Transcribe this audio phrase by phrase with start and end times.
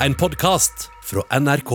[0.00, 1.70] En podkast fra NRK.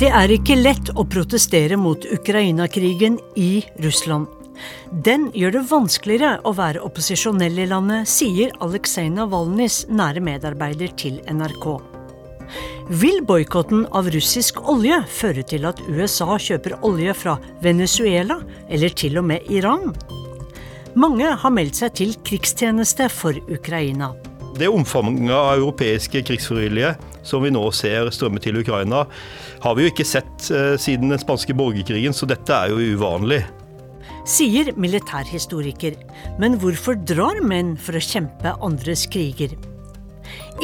[0.00, 4.26] Det er ikke lett å protestere mot Ukraina-krigen i Russland.
[4.90, 11.22] Den gjør det vanskeligere å være opposisjonell i landet, sier Aleksej Navalnyjs nære medarbeider til
[11.30, 11.89] NRK.
[12.90, 19.20] Vil boikotten av russisk olje føre til at USA kjøper olje fra Venezuela, eller til
[19.20, 19.92] og med Iran?
[20.98, 24.10] Mange har meldt seg til krigstjeneste for Ukraina.
[24.58, 29.04] Det omfanget av europeiske krigsfrivillige som vi nå ser strømme til Ukraina,
[29.62, 33.44] har vi jo ikke sett eh, siden den spanske borgerkrigen, så dette er jo uvanlig.
[34.26, 35.94] Sier militærhistoriker.
[36.42, 39.54] Men hvorfor drar menn for å kjempe andres kriger?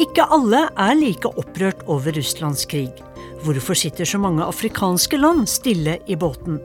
[0.01, 2.91] Ikke alle er like opprørt over Russlands krig.
[3.45, 6.59] Hvorfor sitter så mange afrikanske land stille i båten?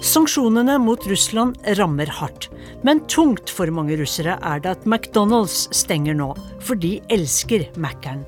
[0.00, 2.48] Sanksjonene mot Russland rammer hardt,
[2.82, 6.32] men tungt for mange russere er det at McDonald's stenger nå,
[6.64, 8.24] for de elsker Mækkern.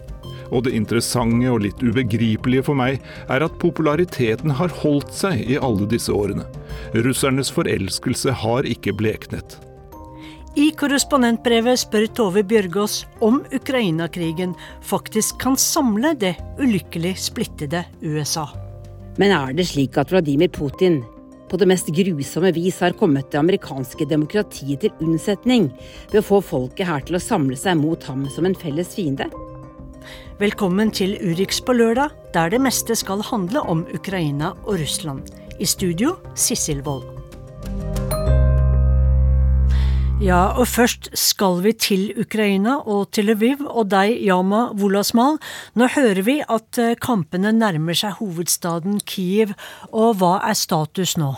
[0.52, 3.00] Og det interessante og litt ubegripelige for meg
[3.32, 6.44] er at populariteten har holdt seg i alle disse årene.
[6.92, 9.56] Russernes forelskelse har ikke bleknet.
[10.52, 14.50] I korrespondentbrevet spør Tove Bjørgaas om Ukraina-krigen
[14.84, 18.44] faktisk kan samle det ulykkelig splittede USA.
[19.16, 21.00] Men er det slik at Vladimir Putin
[21.48, 25.70] på det mest grusomme vis har kommet det amerikanske demokratiet til unnsetning
[26.12, 29.30] ved å få folket her til å samle seg mot ham som en felles fiende?
[30.36, 35.32] Velkommen til Urix på lørdag, der det meste skal handle om Ukraina og Russland.
[35.56, 37.21] I studio Sissel Wold.
[40.22, 45.40] Ja, og først skal vi til Ukraina og til Lviv og deg, Yama Wolasmal.
[45.74, 49.56] Nå hører vi at eh, kampene nærmer seg hovedstaden Kiev,
[49.90, 51.32] og hva er status nå?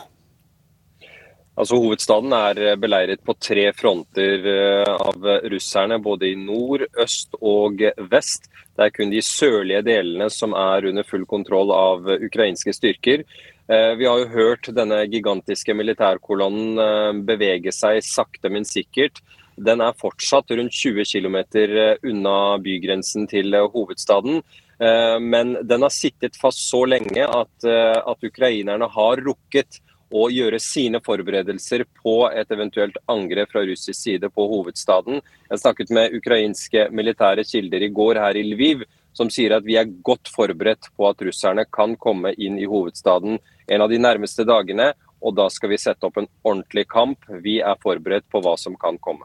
[1.57, 7.41] Altså Hovedstaden er eh, beleiret på tre fronter eh, av russerne, både i nord, øst
[7.41, 7.81] og
[8.13, 8.51] vest.
[8.77, 13.25] Det er kun de sørlige delene som er under full kontroll av ukrainske styrker.
[13.69, 19.23] Eh, vi har jo hørt denne gigantiske militærkolonnen eh, bevege seg sakte, men sikkert.
[19.57, 24.43] Den er fortsatt rundt 20 km eh, unna bygrensen til hovedstaden.
[24.75, 29.79] Men den har sittet fast så lenge at, at ukrainerne har rukket
[30.11, 35.23] å gjøre sine forberedelser på et eventuelt angrep fra russisk side på hovedstaden.
[35.47, 38.83] Jeg snakket med ukrainske militære kilder i går her i Lviv,
[39.15, 43.39] som sier at vi er godt forberedt på at russerne kan komme inn i hovedstaden
[43.67, 44.93] en av de nærmeste dagene.
[45.25, 47.25] Og da skal vi sette opp en ordentlig kamp.
[47.45, 49.25] Vi er forberedt på hva som kan komme.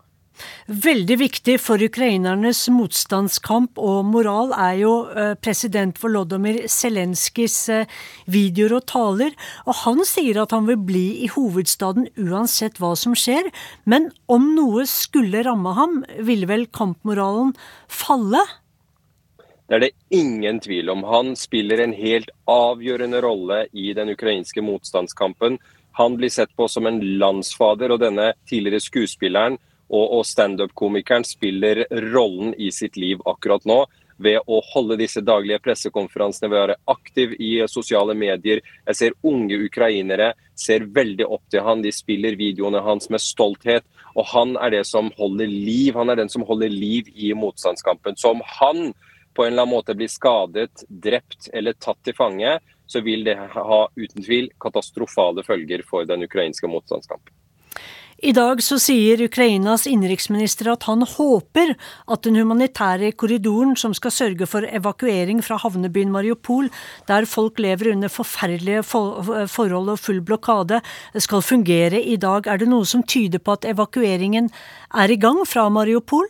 [0.69, 7.97] Veldig viktig for ukrainernes motstandskamp og moral er jo eh, president Volodymyr Zelenskyjs eh,
[8.29, 9.35] videoer og taler.
[9.65, 13.49] Og han sier at han vil bli i hovedstaden uansett hva som skjer.
[13.89, 17.55] Men om noe skulle ramme ham, ville vel kampmoralen
[17.91, 18.45] falle?
[19.69, 21.03] Det er det ingen tvil om.
[21.05, 25.59] Han spiller en helt avgjørende rolle i den ukrainske motstandskampen.
[25.99, 29.59] Han blir sett på som en landsfader, og denne tidligere skuespilleren
[29.89, 31.83] og, og standup-komikeren spiller
[32.15, 33.83] rollen i sitt liv akkurat nå
[34.19, 38.63] ved å holde disse daglige pressekonferansene, ved å være aktiv i sosiale medier.
[38.89, 43.85] Jeg ser unge ukrainere ser veldig opp til han, de spiller videoene hans med stolthet.
[44.17, 48.17] Og han er det som holder liv, han er den som holder liv i motstandskampen.
[48.19, 48.89] Som han
[49.33, 52.57] på en eller annen måte blir skadet, drept eller tatt til fange,
[52.89, 57.35] så vil det ha uten tvil katastrofale følger for den ukrainske motstandskampen.
[58.19, 61.71] I dag så sier Ukrainas innenriksminister at han håper
[62.11, 66.67] at den humanitære korridoren som skal sørge for evakuering fra havnebyen Mariupol,
[67.07, 70.81] der folk lever under forferdelige forhold og full blokade,
[71.15, 72.51] skal fungere i dag.
[72.51, 74.51] Er det noe som tyder på at evakueringen
[74.91, 76.27] er i gang fra Mariupol?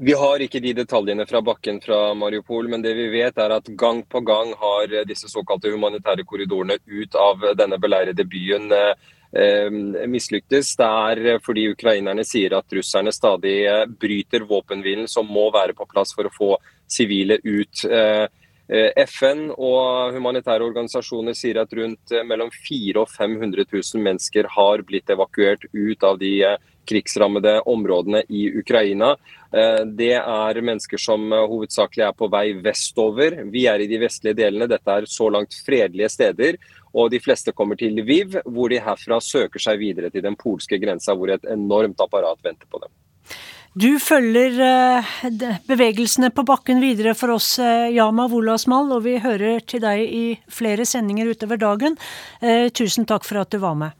[0.00, 3.66] Vi har ikke de detaljene fra bakken fra Mariupol, men det vi vet er at
[3.78, 10.72] gang på gang har disse såkalte humanitære korridorene ut av denne beleirede byen eh, mislyktes.
[10.80, 15.88] Det er fordi ukrainerne sier at russerne stadig eh, bryter våpenhvilen som må være på
[15.92, 16.54] plass for å få
[16.88, 17.84] sivile ut.
[17.84, 18.26] Eh,
[18.70, 24.46] Eh, FN og humanitære organisasjoner sier at rundt eh, mellom 400 og 500 000 mennesker
[24.54, 29.14] har blitt evakuert ut av de eh, krigsrammede områdene i Ukraina.
[29.50, 33.40] Det er mennesker som hovedsakelig er på vei vestover.
[33.50, 34.68] Vi er i de vestlige delene.
[34.70, 36.58] Dette er så langt fredelige steder.
[36.94, 40.78] Og de fleste kommer til Lviv, hvor de herfra søker seg videre til den polske
[40.82, 42.90] grensa, hvor et enormt apparat venter på dem.
[43.78, 45.10] Du følger eh,
[45.68, 50.24] bevegelsene på bakken videre for oss, eh, Yama Wolasmal, og vi hører til deg i
[50.50, 51.94] flere sendinger utover dagen.
[52.42, 53.99] Eh, tusen takk for at du var med.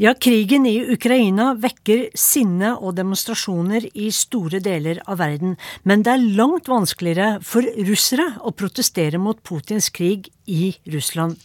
[0.00, 6.14] Ja, krigen i Ukraina vekker sinne og demonstrasjoner i store deler av verden, men det
[6.14, 11.36] er langt vanskeligere for russere å protestere mot Putins krig i Russland.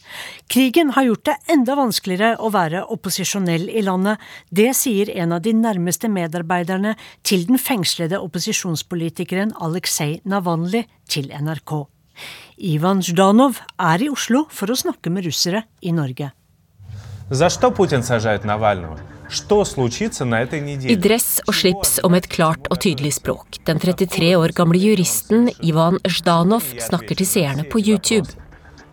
[0.48, 4.24] Krigen har gjort det enda vanskeligere å være opposisjonell i landet.
[4.48, 6.96] Det sier en av de nærmeste medarbeiderne
[7.28, 11.76] til den fengslede opposisjonspolitikeren Aleksej Navalnyj til NRK.
[12.72, 16.32] Ivan Zjdanov er i Oslo for å snakke med russere i Norge.
[17.31, 18.99] За что Путин сажает Навального?
[19.29, 20.95] Что случится на этой неделе?
[20.95, 23.47] I dress og slips og med et klart og tydelig språk.
[23.67, 28.27] Den 33 år gamle juristen Ivan Zjdanov snakker til seerne på YouTube.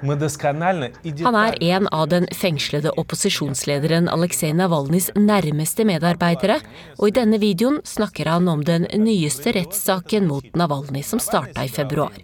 [0.02, 6.58] Han er en av den fengslede opposisjonslederen Aleksej Navalnyjs nærmeste medarbeidere,
[6.98, 11.70] og i denne videoen snakker han om den nyeste rettssaken mot Navalnyj som starta i
[11.70, 12.18] februar.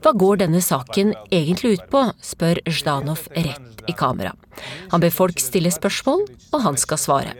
[0.00, 4.32] Hva går denne saken egentlig ut på, spør Zjdanov rett i kamera.
[4.94, 7.34] Han ber folk stille spørsmål, og han skal svare.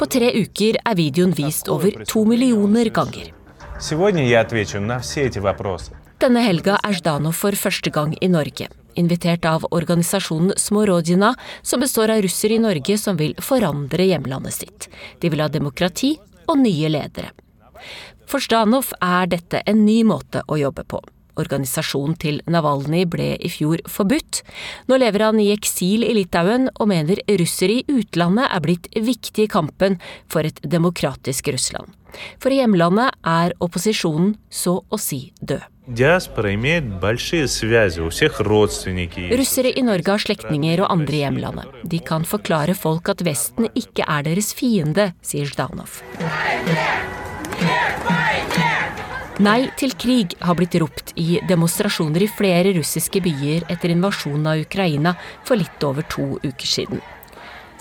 [0.00, 3.28] På tre uker er videoen vist over to millioner ganger.
[6.22, 12.12] Denne helga er Zjdanov for første gang i Norge invitert av organisasjonen Smorodina, som består
[12.14, 14.88] av russere i Norge som vil forandre hjemlandet sitt.
[15.20, 16.16] De vil ha demokrati
[16.48, 17.32] og nye ledere.
[18.28, 21.02] For Stanov er dette en ny måte å jobbe på.
[21.40, 24.42] Organisasjonen til Navalny ble i fjor forbudt.
[24.88, 29.48] Nå lever han i eksil i Litauen og mener russere i utlandet er blitt viktig
[29.48, 29.98] i kampen
[30.32, 31.88] for et demokratisk Russland.
[32.36, 35.71] For i hjemlandet er opposisjonen så å si død.
[39.34, 41.80] Russere i Norge har slektninger og andre i hjemlandet.
[41.90, 45.96] De kan forklare folk at Vesten ikke er deres fiende, sier Zjdanov.
[49.42, 54.62] Nei til krig har blitt ropt i demonstrasjoner i flere russiske byer etter invasjonen av
[54.62, 57.02] Ukraina for litt over to uker siden.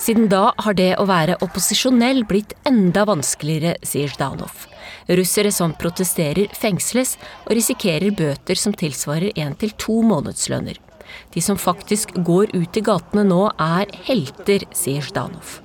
[0.01, 4.71] Siden da har det å være opposisjonell blitt enda vanskeligere, sier Zjdanov.
[5.08, 10.80] Russere som protesterer, fengsles og risikerer bøter som tilsvarer én til to månedslønner.
[11.34, 15.60] De som faktisk går ut i gatene nå, er helter, sier Zjdanov.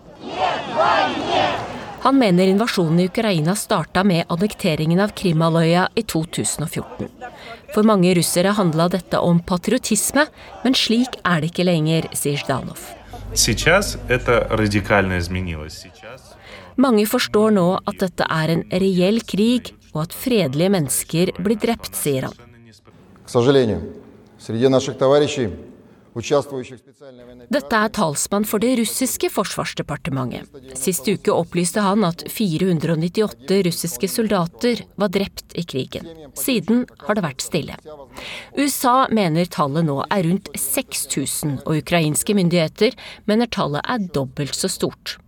[2.07, 7.09] Han mener invasjonen i Ukraina starta med annekteringen av Krimhalvøya i 2014.
[7.75, 10.27] For mange russere handla dette om patriotisme,
[10.63, 12.79] men slik er det ikke lenger, sier Zjdanov.
[16.81, 21.95] Mange forstår nå at dette er en reell krig, og at fredelige mennesker blir drept,
[21.97, 22.37] sier han.
[26.17, 30.49] Dette er talsmann for det russiske forsvarsdepartementet.
[30.79, 36.09] Sist uke opplyste han at 498 russiske soldater var drept i krigen.
[36.33, 37.77] Siden har det vært stille.
[38.57, 42.97] USA mener tallet nå er rundt 6000, og ukrainske myndigheter
[43.29, 45.19] mener tallet er dobbelt så stort.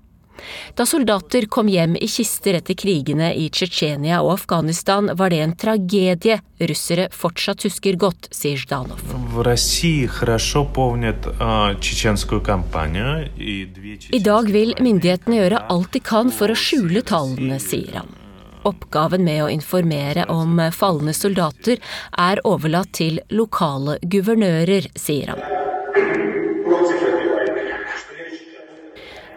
[0.74, 5.56] Da soldater kom hjem i kister etter krigene i Tsjetsjenia og Afghanistan, var det en
[5.58, 9.02] tragedie russere fortsatt husker godt, sier Zjdanov.
[14.18, 18.16] I dag vil myndighetene gjøre alt de kan for å skjule tallene, sier han.
[18.68, 21.78] Oppgaven med å informere om falne soldater
[22.18, 25.42] er overlatt til lokale guvernører, sier han.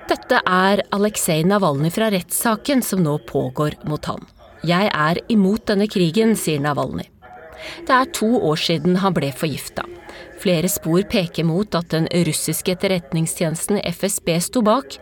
[0.09, 4.23] Dette er Aleksej Navalny fra rettssaken som nå pågår mot han.
[4.67, 7.05] Jeg er imot denne krigen, sier Navalny.
[7.87, 9.85] Det er to år siden han ble forgifta.
[10.41, 14.97] Flere spor peker mot at den russiske etterretningstjenesten FSB sto bak.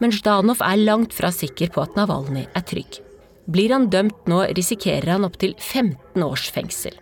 [0.00, 3.00] Men Zjdanov er langt fra sikker på at Navalny er trygg.
[3.48, 6.94] Blir han dømt nå, risikerer han opptil 15 års fengsel.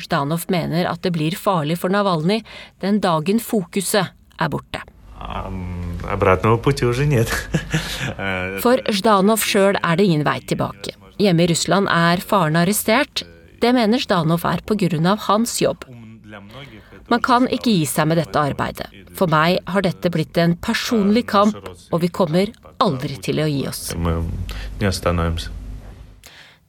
[0.00, 2.40] Zjdanov mener at det blir farlig for Navalny
[2.84, 4.84] den dagen fokuset er borte.
[8.64, 10.96] For Zjdanov sjøl er det ingen vei tilbake.
[11.20, 13.24] Hjemme i Russland er faren arrestert.
[13.60, 15.16] Det mener Zjdanov er pga.
[15.28, 15.84] hans jobb.
[17.10, 18.88] Man kan ikke gi seg med dette arbeidet.
[19.18, 21.56] For meg har dette blitt en personlig kamp,
[21.90, 23.90] og vi kommer aldri til å gi oss.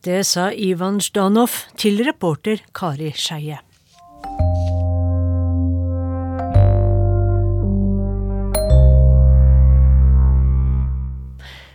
[0.01, 3.61] Det sa Ivan Zjdanov til reporter Kari Skeie.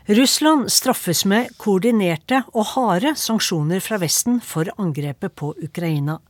[0.08, 6.20] Russland straffes med koordinerte og harde sanksjoner fra Vesten for angrepet på Ukraina.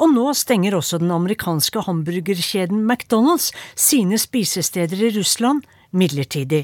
[0.00, 6.62] Og nå stenger også den amerikanske hamburgerkjeden McDonald's sine spisesteder i Russland midlertidig.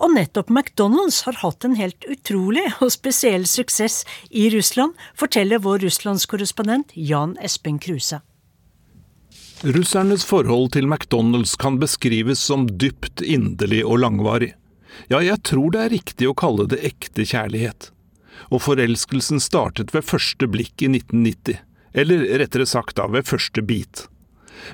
[0.00, 5.84] Og nettopp McDonald's har hatt en helt utrolig og spesiell suksess i Russland, forteller vår
[5.84, 8.22] russlandskorrespondent Jan Espen Kruse.
[9.60, 14.54] Russernes forhold til McDonald's kan beskrives som dypt inderlig og langvarig.
[15.06, 17.90] Ja, jeg tror det er riktig å kalle det ekte kjærlighet.
[18.50, 21.58] Og forelskelsen startet ved første blikk i 1990,
[21.98, 24.06] eller rettere sagt da ved første bit.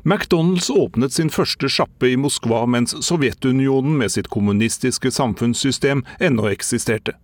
[0.02, 7.16] McDonald's åpnet sin første sjappe i Moskva mens Sovjetunionen med sitt kommunistiske samfunnssystem ennå eksisterte.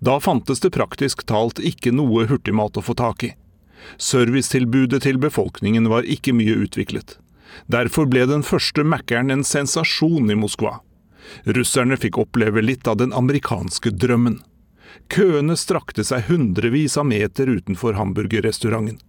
[0.00, 3.32] Da fantes det praktisk talt ikke noe hurtigmat å få tak i.
[3.98, 7.18] Servicetilbudet til befolkningen var ikke mye utviklet.
[7.70, 10.78] Derfor ble den første Mækkern en sensasjon i Moskva.
[11.44, 14.40] Russerne fikk oppleve litt av den amerikanske drømmen.
[15.12, 19.00] Køene strakte seg hundrevis av meter utenfor hamburgerrestauranten.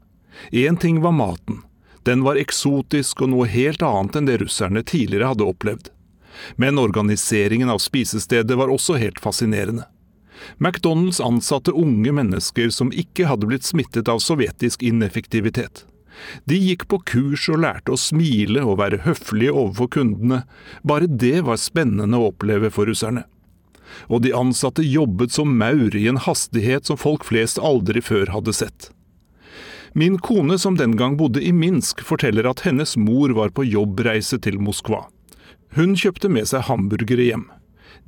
[0.52, 1.62] Én ting var maten,
[2.04, 5.90] den var eksotisk og noe helt annet enn det russerne tidligere hadde opplevd.
[6.58, 9.86] Men organiseringen av spisestedet var også helt fascinerende.
[10.58, 15.86] McDonald's ansatte unge mennesker som ikke hadde blitt smittet av sovjetisk ineffektivitet.
[16.50, 20.42] De gikk på kurs og lærte å smile og være høflige overfor kundene,
[20.84, 23.26] bare det var spennende å oppleve for russerne.
[24.10, 28.56] Og de ansatte jobbet som maur i en hastighet som folk flest aldri før hadde
[28.58, 28.90] sett.
[29.94, 34.40] Min kone, som den gang bodde i Minsk, forteller at hennes mor var på jobbreise
[34.42, 35.04] til Moskva.
[35.78, 37.46] Hun kjøpte med seg hamburgere hjem.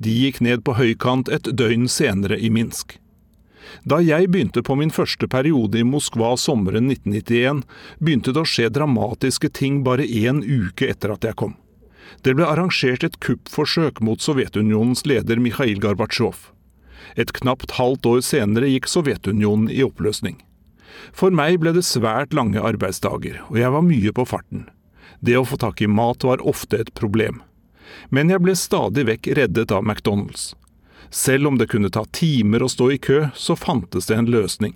[0.02, 2.98] De gikk ned på høykant et døgn senere i Minsk.
[3.84, 7.62] Da jeg begynte på min første periode i Moskva sommeren 1991,
[8.00, 11.56] begynte det å skje dramatiske ting bare én uke etter at jeg kom.
[12.22, 16.50] Det ble arrangert et kuppforsøk mot Sovjetunionens leder Mikhail Gorbatsjov.
[17.16, 20.40] Et knapt halvt år senere gikk Sovjetunionen i oppløsning.
[21.16, 24.66] For meg ble det svært lange arbeidsdager, og jeg var mye på farten.
[25.20, 27.42] Det å få tak i mat var ofte et problem.
[28.10, 30.54] Men jeg ble stadig vekk reddet av McDonald's.
[31.10, 34.74] Selv om det kunne ta timer å stå i kø, så fantes det en løsning.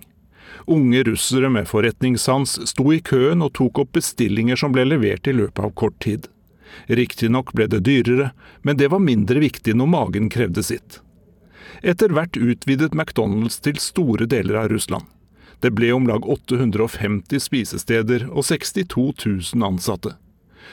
[0.65, 5.35] Unge russere med forretningssans sto i køen og tok opp bestillinger som ble levert i
[5.35, 6.27] løpet av kort tid.
[6.87, 11.01] Riktignok ble det dyrere, men det var mindre viktig når magen krevde sitt.
[11.81, 15.07] Etter hvert utvidet McDonald's til store deler av Russland.
[15.61, 19.11] Det ble om lag 850 spisesteder og 62
[19.53, 20.15] 000 ansatte.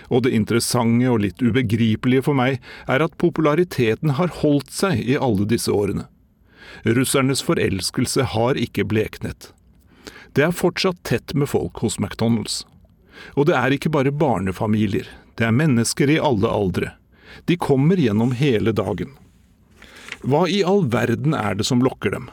[0.09, 5.19] Og det interessante og litt ubegripelige for meg er at populariteten har holdt seg i
[5.19, 6.07] alle disse årene.
[6.85, 9.53] Russernes forelskelse har ikke bleknet.
[10.37, 12.63] Det er fortsatt tett med folk hos McDonald's.
[13.35, 16.93] Og det er ikke bare barnefamilier, det er mennesker i alle aldre.
[17.51, 19.17] De kommer gjennom hele dagen.
[20.23, 22.29] Hva i all verden er det som lokker dem?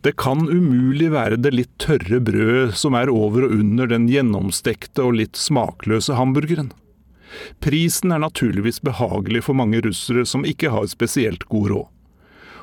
[0.00, 5.04] Det kan umulig være det litt tørre brødet som er over og under den gjennomstekte
[5.04, 6.70] og litt smakløse hamburgeren.
[7.60, 11.90] Prisen er naturligvis behagelig for mange russere som ikke har spesielt god råd.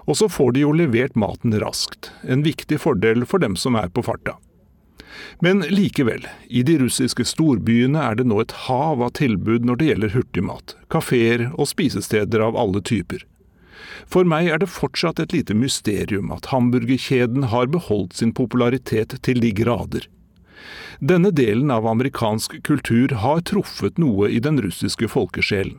[0.07, 3.91] Og så får de jo levert maten raskt, en viktig fordel for dem som er
[3.93, 4.37] på farta.
[5.39, 9.89] Men likevel, i de russiske storbyene er det nå et hav av tilbud når det
[9.91, 13.25] gjelder hurtigmat, kafeer og spisesteder av alle typer.
[14.05, 19.41] For meg er det fortsatt et lite mysterium at hamburgerkjeden har beholdt sin popularitet til
[19.41, 20.05] de grader.
[20.99, 25.77] Denne delen av amerikansk kultur har truffet noe i den russiske folkesjelen.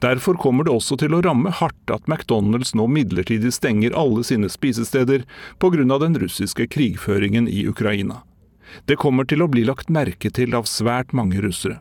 [0.00, 4.48] Derfor kommer det også til å ramme hardt at McDonald's nå midlertidig stenger alle sine
[4.50, 5.26] spisesteder
[5.60, 5.98] pga.
[5.98, 8.22] den russiske krigføringen i Ukraina.
[8.86, 11.80] Det kommer til å bli lagt merke til av svært mange russere.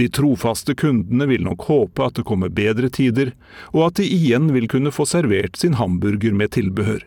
[0.00, 3.32] De trofaste kundene vil nok håpe at det kommer bedre tider,
[3.72, 7.04] og at de igjen vil kunne få servert sin hamburger med tilbehør.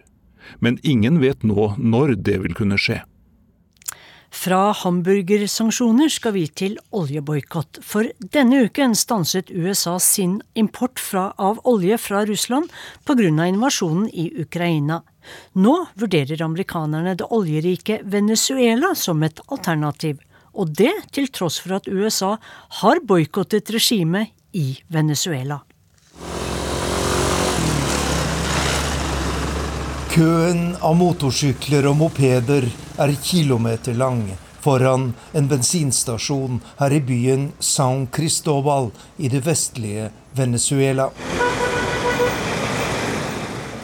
[0.64, 3.02] Men ingen vet nå når det vil kunne skje.
[4.38, 7.80] Fra hamburgersanksjoner skal vi til oljeboikott.
[7.82, 12.70] For denne uken stanset USA sin import fra, av olje fra Russland
[13.08, 13.48] pga.
[13.48, 15.02] invasjonen i Ukraina.
[15.54, 20.20] Nå vurderer amerikanerne det oljerike Venezuela som et alternativ
[20.58, 22.36] og det til tross for at USA
[22.82, 25.62] har boikottet regimet i Venezuela.
[30.18, 32.66] Køen av motorsykler og mopeder
[32.98, 34.24] er kilometerlang
[34.66, 38.90] foran en bensinstasjon her i byen San Cristobal
[39.22, 41.12] i det vestlige Venezuela.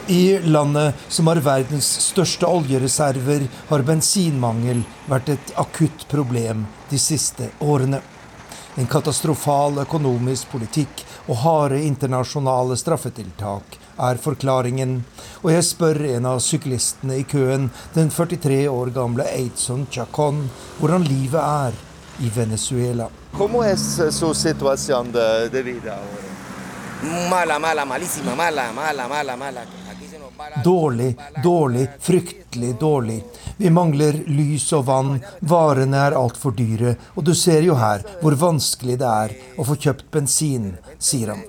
[0.06, 7.48] I landet som har verdens største oljereserver, har bensinmangel vært et akutt problem de siste
[7.64, 8.02] årene.
[8.76, 14.98] En katastrofal økonomisk politikk og harde internasjonale straffetiltak er forklaringen.
[15.40, 20.50] Og jeg spør en av syklistene i køen, den 43 år gamle Eidson Chacon,
[20.82, 21.80] hvordan livet er
[22.20, 23.08] i Venezuela.
[23.32, 26.34] Hvordan er su situación de, de vida ahora?
[27.30, 29.83] Mala, mala, mala, mala, mala.
[30.64, 33.22] Dårlig, dårlig, fryktelig dårlig.
[33.56, 38.36] Vi mangler lys og vann, varene er altfor dyre, og du ser jo her hvor
[38.38, 41.44] vanskelig det er å få kjøpt bensin, sier han.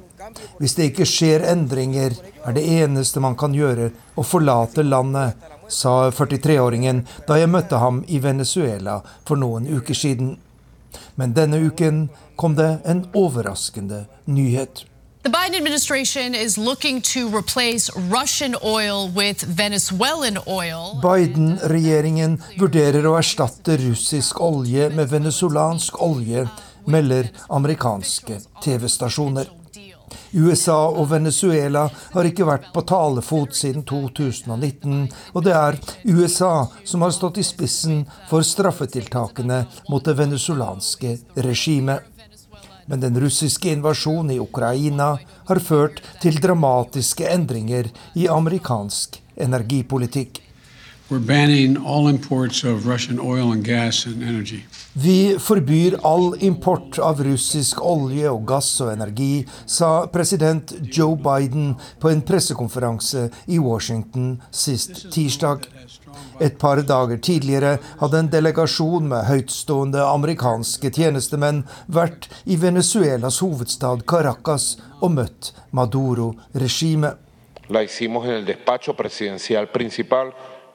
[0.59, 2.15] Hvis det ikke skjer endringer,
[2.45, 5.35] er det eneste man kan gjøre å forlate landet,
[5.67, 10.35] sa 43-åringen da jeg møtte ham i Venezuela for noen uker siden.
[11.15, 14.85] Men denne uken kom det en overraskende nyhet.
[15.25, 20.99] The Biden administration is looking to replace Russian oil with Venezuelan oil.
[21.01, 26.45] Biden-regjeringen vurderer å erstatte russisk olje med venezuelansk olje,
[26.85, 29.49] melder amerikanske TV-stasjoner.
[30.37, 37.01] USA og Venezuela har ikke vært på talefot siden 2019, og det er USA som
[37.01, 41.17] har stått i spissen for straffetiltakene mot det venezuelanske
[41.47, 42.11] regimet.
[42.85, 45.15] Men den russiske invasjonen i Ukraina
[45.49, 50.44] har ført til dramatiske endringer i amerikansk energipolitikk.
[54.93, 61.75] Vi forbyr all import av russisk olje og gass og energi, sa president Joe Biden
[62.01, 65.67] på en pressekonferanse i Washington sist tirsdag.
[66.41, 74.07] Et par dager tidligere hadde en delegasjon med høytstående amerikanske tjenestemenn vært i Venezuelas hovedstad
[74.09, 77.21] Caracas og møtt Maduro-regimet.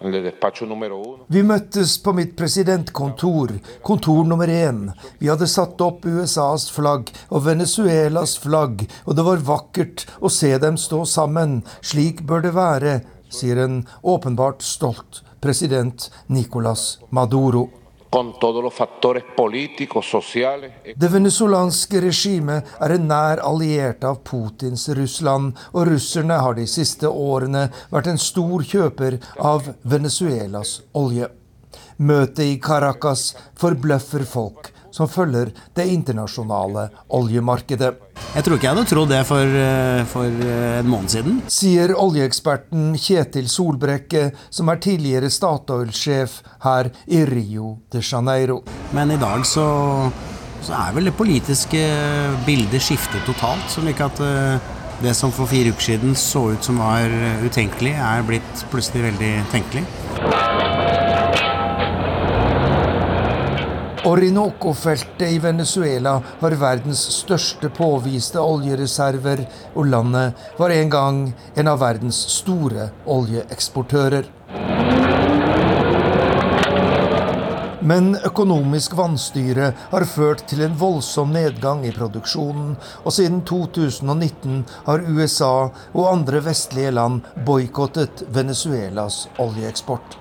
[0.00, 3.52] Vi møttes på mitt presidentkontor,
[3.84, 4.86] kontor nummer én.
[5.20, 10.54] Vi hadde satt opp USAs flagg og Venezuelas flagg, og det var vakkert å se
[10.62, 11.60] dem stå sammen.
[11.84, 12.94] Slik bør det være,
[13.28, 17.68] sier en åpenbart stolt president Nicolas Maduro.
[20.96, 27.06] Det venezuelanske regimet er en nær alliert av Putins Russland, og russerne har de siste
[27.06, 31.30] årene vært en stor kjøper av Venezuelas olje.
[32.02, 33.28] Møtet i Caracas
[33.60, 37.90] forbløffer folk som følger det internasjonale oljemarkedet.
[38.34, 41.38] Jeg tror ikke jeg hadde trodd det for, eh, for eh, en måned siden.
[41.50, 48.60] Sier oljeeksperten Kjetil Solbrekke, som er tidligere Statoil-sjef her i Rio de Janeiro.
[48.94, 49.66] Men i dag så,
[50.62, 51.82] så er vel det politiske
[52.46, 53.66] bildet skiftet totalt.
[53.72, 57.08] Slik at eh, det som for fire uker siden så ut som var
[57.40, 59.86] utenkelig, er blitt plutselig veldig tenkelig.
[64.04, 69.42] Orinoco-feltet i Venezuela har verdens største påviste oljereserver,
[69.74, 71.18] og landet var en gang
[71.60, 74.30] en av verdens store oljeeksportører.
[77.90, 82.72] Men økonomisk vanstyre har ført til en voldsom nedgang i produksjonen,
[83.04, 85.52] og siden 2019 har USA
[85.92, 90.20] og andre vestlige land boikottet Venezuelas oljeeksport.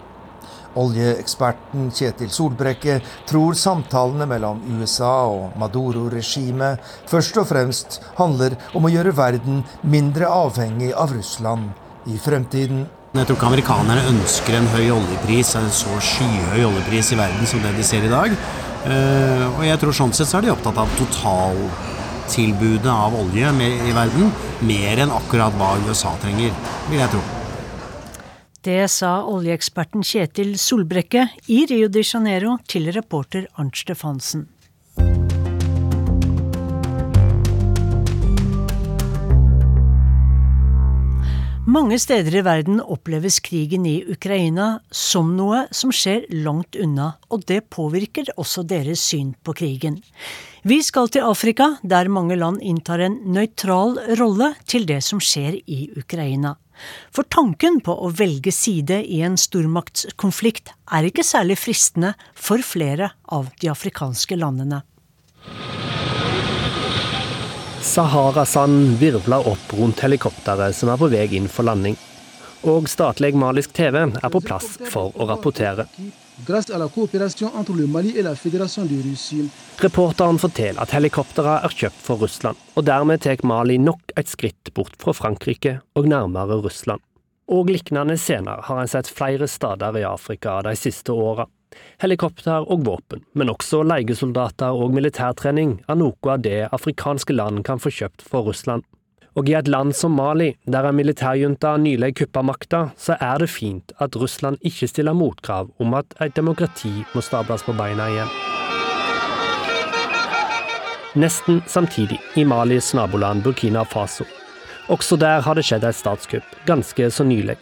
[0.77, 8.93] Oljeeksperten Kjetil Solbrekke tror samtalene mellom USA og Maduro-regimet først og fremst handler om å
[8.93, 11.71] gjøre verden mindre avhengig av Russland
[12.10, 12.86] i fremtiden.
[13.17, 17.63] Jeg tror ikke amerikanerne ønsker en høy oljepris, en så skyhøy oljepris i verden som
[17.65, 18.36] det de ser i dag.
[18.86, 23.97] Eh, og jeg tror sånn sett så er de opptatt av totaltilbudet av olje i
[23.97, 24.29] verden,
[24.62, 26.53] mer enn akkurat hva USA trenger,
[26.91, 27.38] vil jeg tro.
[28.60, 34.50] Det sa oljeeksperten Kjetil Solbrekke i Rio de Janeiro til reporter Arnt Stefansen.
[41.69, 47.43] Mange steder i verden oppleves krigen i Ukraina som noe som skjer langt unna, og
[47.51, 49.99] det påvirker også deres syn på krigen.
[50.65, 55.60] Vi skal til Afrika, der mange land inntar en nøytral rolle til det som skjer
[55.69, 56.55] i Ukraina.
[57.13, 63.13] For tanken på å velge side i en stormaktskonflikt er ikke særlig fristende for flere
[63.29, 64.82] av de afrikanske landene.
[67.81, 71.95] Sahara-sand virvler opp rundt helikopteret som er på vei inn for landing.
[72.67, 75.85] Og statlig malisk TV er på plass for å rapportere.
[79.79, 84.73] Reporteren forteller at helikoptrene er kjøpt for Russland, og dermed tar Mali nok et skritt
[84.75, 86.99] bort fra Frankrike og nærmere Russland.
[87.49, 91.47] Og lignende scener har en sett flere steder i Afrika de siste åra.
[92.01, 97.82] Helikopter og våpen, men også leiesoldater og militærtrening er noe av det afrikanske land kan
[97.82, 98.86] få kjøpt for Russland.
[99.38, 103.51] Og i et land som Mali, der en militærjunta nylig kuppa makta, så er det
[103.53, 108.34] fint at Russland ikke stiller motkrav om at et demokrati må stables på beina igjen.
[111.19, 114.25] Nesten samtidig i Malis naboland Burkina Faso.
[114.89, 117.58] Også der har det skjedd et statskupp, ganske så nylig.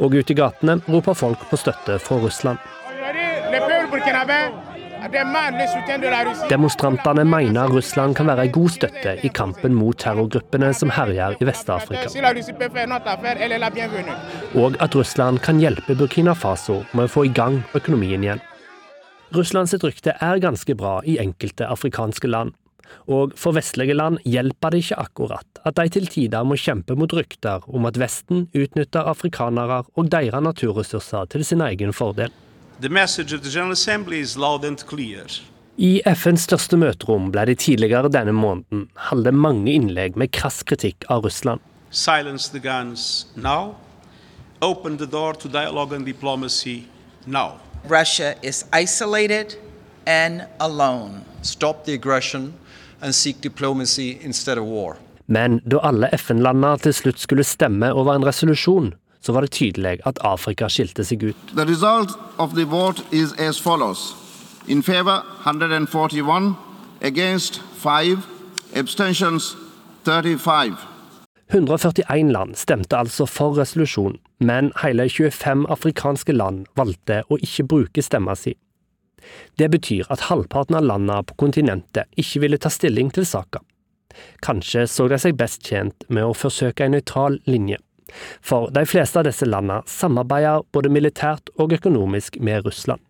[0.00, 2.60] Og ute i gatene roper folk på støtte fra Russland.
[6.48, 11.48] Demonstrantene mener Russland kan være en god støtte i kampen mot terrorgruppene som herjer i
[11.48, 12.06] Vest-Afrika.
[14.62, 18.42] Og at Russland kan hjelpe Burkina Faso med å få i gang økonomien igjen.
[19.34, 22.54] Russlands rykte er ganske bra i enkelte afrikanske land.
[23.08, 27.12] Og for vestlige land hjelper det ikke akkurat at de til tider må kjempe mot
[27.16, 32.32] rykter om at Vesten utnytter afrikanere og deres naturressurser til sin egen fordel.
[35.78, 41.06] I FNs største møterom ble det tidligere denne måneden holdt mange innlegg med krass kritikk
[41.08, 41.60] av Russland.
[41.90, 43.76] Silence the guns now.
[44.60, 46.88] Open the door to dialogue and diplomacy
[47.26, 47.60] now.
[47.88, 49.54] Russia is isolated
[50.06, 51.22] and alone.
[51.42, 52.52] Stop the aggression
[53.00, 54.96] and seek diplomacy instead of war.
[55.26, 59.98] Men da alle FN-landene til slutt skulle stemme over en resolusjon, så var det tydelig
[60.08, 61.54] at Afrika skilte seg ut.
[61.54, 64.14] The result of the vote is as follows.
[64.68, 66.54] In favor 141,
[67.02, 68.22] against 5,
[68.74, 69.56] abstentions
[70.04, 70.76] 35.
[71.52, 78.02] 141 land stemte altså for resolusjon, men hele 25 afrikanske land valgte å ikke bruke
[78.02, 78.54] stemma si.
[79.58, 83.60] Det betyr at halvparten av landene på kontinentet ikke ville ta stilling til saka.
[84.42, 87.78] Kanskje så de seg best tjent med å forsøke en nøytral linje,
[88.40, 93.00] for de fleste av disse landene samarbeider både militært og økonomisk med Russland,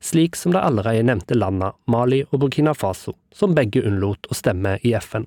[0.00, 4.78] slik som de allerede nevnte landene Mali og Burkina Faso, som begge unnlot å stemme
[4.82, 5.26] i FN.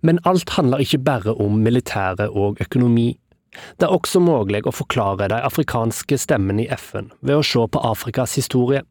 [0.00, 3.12] Men alt handler ikke bare om militære og økonomi.
[3.78, 7.82] Det er også mulig å forklare de afrikanske stemmene i FN ved å se på
[7.92, 8.82] Afrikas historie.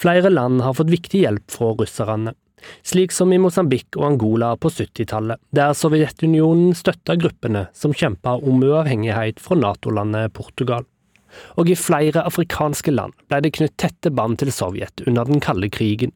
[0.00, 2.34] Flere land har fått viktig hjelp fra russerne,
[2.86, 8.62] slik som i Mosambik og Angola på 70-tallet, der Sovjetunionen støtta gruppene som kjempa om
[8.64, 10.86] uavhengighet fra Nato-landet Portugal.
[11.60, 15.70] Og i flere afrikanske land ble det knytt tette bånd til Sovjet under den kalde
[15.70, 16.12] krigen,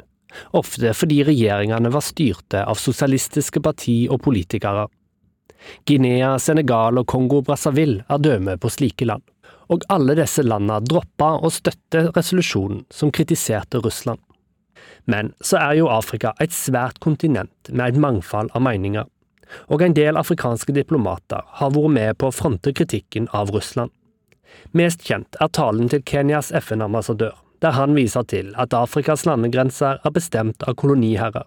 [0.50, 4.88] ofte fordi regjeringene var styrte av sosialistiske parti og politikere.
[5.86, 9.24] Guinea, Senegal og Kongo-Brazzaville er dømme på slike land
[9.72, 14.20] og alle disse landene droppa å støtte resolusjonen som kritiserte Russland.
[15.04, 19.08] Men så er jo Afrika et svært kontinent med et mangfold av meninger,
[19.68, 23.92] og en del afrikanske diplomater har vært med på å fronte kritikken av Russland.
[24.72, 30.14] Mest kjent er talen til Kenyas FN-ambassadør, der han viser til at Afrikas landegrenser er
[30.14, 31.46] bestemt av koloniherrer,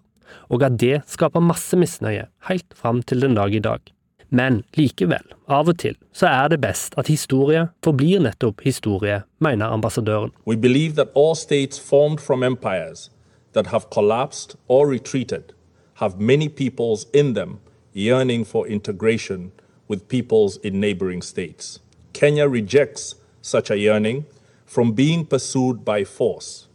[0.51, 3.81] og at det skaper masse misnøye helt fram til den dag i dag.
[4.29, 9.71] Men likevel, av og til, så er det best at historie forblir nettopp historie, mener
[9.71, 10.33] ambassadøren.
[10.45, 13.07] We believe that all states formed from empires
[13.53, 15.53] that have collapsed or retreated
[15.95, 17.59] have many peoples in them
[17.93, 19.51] yearning for integration
[19.87, 21.79] with peoples in neighboring states.
[22.13, 24.25] Kenya rejects such a yearning
[24.65, 26.67] from being pursued by force.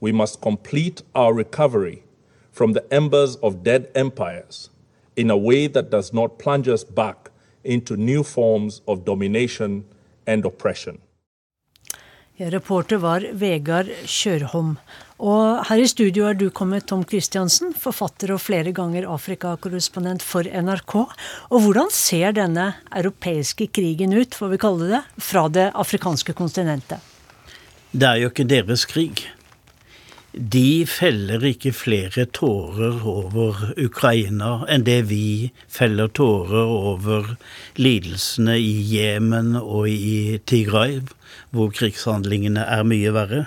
[0.00, 2.04] We must complete our recovery
[2.52, 4.70] from the embers of dead empires
[5.16, 7.30] in a way that does not plunge us back
[7.64, 9.84] into new forms of domination
[10.26, 11.00] and oppression.
[12.36, 14.76] Ja, reporter var Vegard Kjørholm.
[15.22, 20.42] Og her i studio er du kommet, Tom Christiansen, forfatter og flere ganger Afrikakorrespondent for
[20.42, 20.96] NRK.
[20.98, 26.98] Og hvordan ser denne europeiske krigen ut, får vi kalle det, fra det afrikanske kontinentet?
[27.92, 29.22] Det er jo ikke deres krig
[30.32, 37.34] de feller ikke flere tårer over Ukraina enn det vi feller tårer over
[37.76, 41.02] lidelsene i Jemen og i Tigray,
[41.52, 43.42] hvor krigshandlingene er mye verre.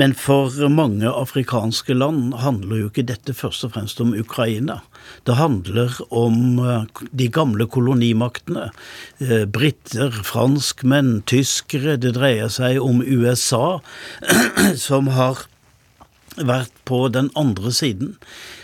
[0.00, 4.78] Men for mange afrikanske land handler jo ikke dette først og fremst om Ukraina.
[5.28, 8.70] Det handler om eh, de gamle kolonimaktene.
[9.20, 11.98] Eh, briter, franskmenn, tyskere.
[12.00, 13.80] Det dreier seg om USA,
[14.88, 15.44] som har
[16.40, 18.14] vært på den andre siden.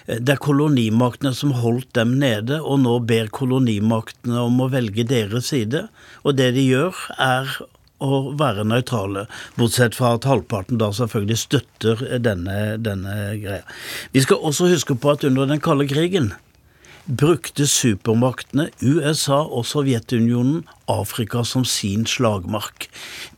[0.06, 5.50] Det er kolonimaktene som holdt dem nede, og nå ber kolonimaktene om å velge deres
[5.52, 5.88] side.
[6.24, 7.58] Og det de gjør, er
[8.02, 13.64] å være nøytrale, bortsett fra at halvparten da selvfølgelig støtter denne, denne greia.
[14.12, 16.34] Vi skal også huske på at under den kalde krigen
[17.06, 22.88] brukte supermaktene USA og Sovjetunionen Afrika som sin slagmark.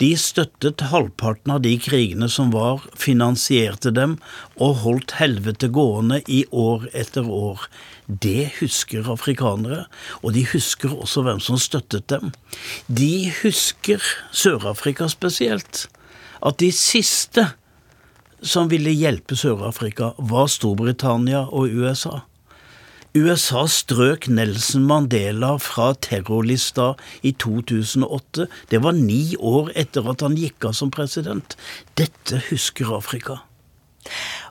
[0.01, 4.17] De støttet halvparten av de krigene som var, finansierte dem
[4.57, 7.69] og holdt helvete gående i år etter år.
[8.09, 9.85] Det husker afrikanere,
[10.23, 12.33] og de husker også hvem som støttet dem.
[12.89, 14.03] De husker
[14.33, 15.87] Sør-Afrika spesielt.
[16.41, 17.51] At de siste
[18.41, 22.23] som ville hjelpe Sør-Afrika, var Storbritannia og USA.
[23.17, 26.93] USA strøk Nelson Mandela fra terrorlista
[27.23, 28.49] i 2008.
[28.71, 31.57] Det var ni år etter at han gikk av som president.
[31.99, 33.41] Dette husker Afrika.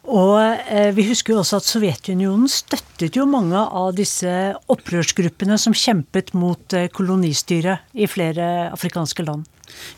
[0.08, 4.32] Og eh, vi husker jo også at Sovjetunionen støttet jo mange av disse
[4.72, 9.48] opprørsgruppene som kjempet mot eh, kolonistyret i flere afrikanske land.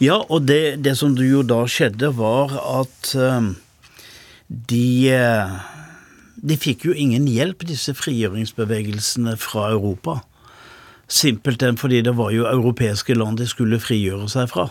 [0.01, 3.51] Ja, og det, det som jo da skjedde, var at eh,
[4.49, 5.59] de eh,
[6.41, 10.19] de fikk jo ingen hjelp, disse frigjøringsbevegelsene fra Europa.
[11.10, 14.69] Simpelthen fordi det var jo europeiske land de skulle frigjøre seg fra.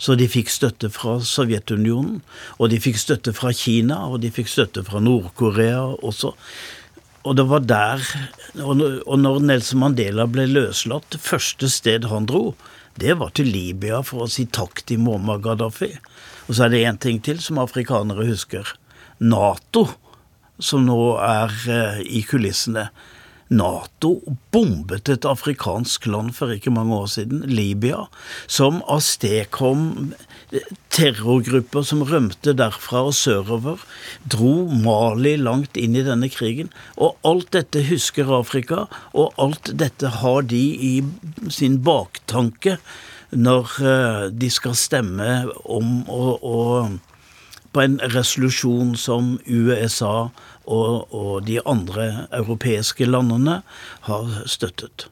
[0.00, 2.22] Så de fikk støtte fra Sovjetunionen,
[2.56, 6.32] og de fikk støtte fra Kina, og de fikk støtte fra Nord-Korea også.
[7.28, 8.00] Og det var der
[8.64, 12.54] Og når Nelson Mandela ble løslatt, første sted han dro,
[12.96, 15.92] det var til Libya for å si takk til Muammar Gaddafi.
[16.48, 18.64] Og så er det én ting til som afrikanere husker.
[19.20, 19.86] Nato
[20.64, 22.90] som nå er eh, i kulissene.
[23.50, 24.12] Nato
[24.54, 28.04] bombet et afrikansk land for ikke mange år siden, Libya,
[28.46, 30.12] som avstedkom
[30.54, 33.82] eh, terrorgrupper som rømte derfra og sørover,
[34.30, 36.70] dro Mali langt inn i denne krigen.
[36.94, 38.84] Og alt dette husker Afrika,
[39.18, 40.94] og alt dette har de i
[41.50, 42.78] sin baktanke
[43.34, 45.30] når eh, de skal stemme
[45.66, 46.58] om å, å
[47.72, 50.30] på en resolusjon som USA
[50.64, 53.60] og, og de andre europeiske landene
[54.08, 55.08] har støttet.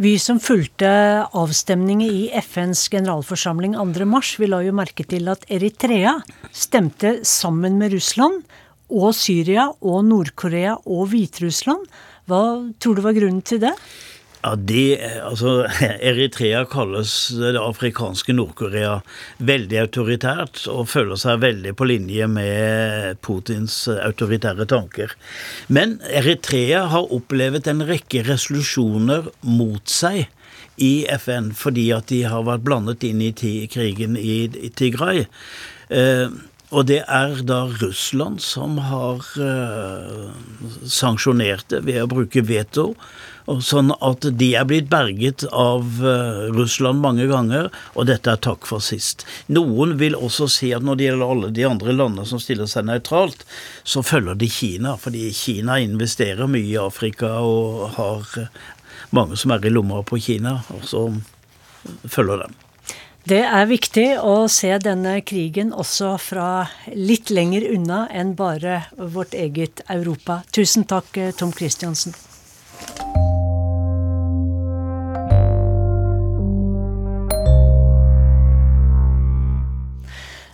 [0.00, 0.88] Vi som fulgte
[1.36, 6.14] avstemningen i FNs generalforsamling 2.3, vi la jo merke til at Eritrea
[6.54, 8.44] stemte sammen med Russland
[8.88, 11.84] og Syria og Nord-Korea og Hviterussland.
[12.28, 12.40] Hva
[12.80, 13.74] tror du var grunnen til det?
[14.42, 15.66] Ja, det, altså,
[16.10, 19.00] Eritrea kalles det afrikanske Nord-Korea
[19.42, 25.14] veldig autoritært og føler seg veldig på linje med Putins autoritære tanker.
[25.66, 30.28] Men Eritrea har opplevd en rekke resolusjoner mot seg
[30.78, 35.24] i FN fordi at de har vært blandet inn i krigen i Tigray.
[35.90, 36.30] Eh,
[36.68, 39.24] og det er da Russland som har
[40.84, 42.92] sanksjonert det ved å bruke veto.
[43.64, 48.68] Sånn at de er blitt berget av uh, Russland mange ganger, og dette er takk
[48.68, 49.24] for sist.
[49.48, 52.84] Noen vil også si at når det gjelder alle de andre landene som stiller seg
[52.90, 53.46] nøytralt,
[53.88, 58.62] så følger de Kina, fordi Kina investerer mye i Afrika og har uh,
[59.16, 61.08] mange som er i lomma på Kina, og så
[62.04, 62.56] følger dem.
[63.28, 69.36] Det er viktig å se denne krigen også fra litt lenger unna enn bare vårt
[69.36, 70.40] eget Europa.
[70.52, 72.16] Tusen takk, Tom Christiansen.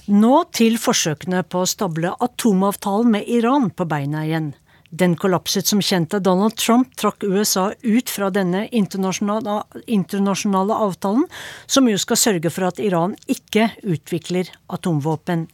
[0.05, 4.53] Nå til forsøkene på å stable atomavtalen med Iran på beina igjen.
[4.95, 11.25] Den kollapset som kjent da Donald Trump trakk USA ut fra denne internasjonale, internasjonale, avtalen,
[11.67, 15.49] som jo skal sørge for at Iran ikke utvikler atomvåpen.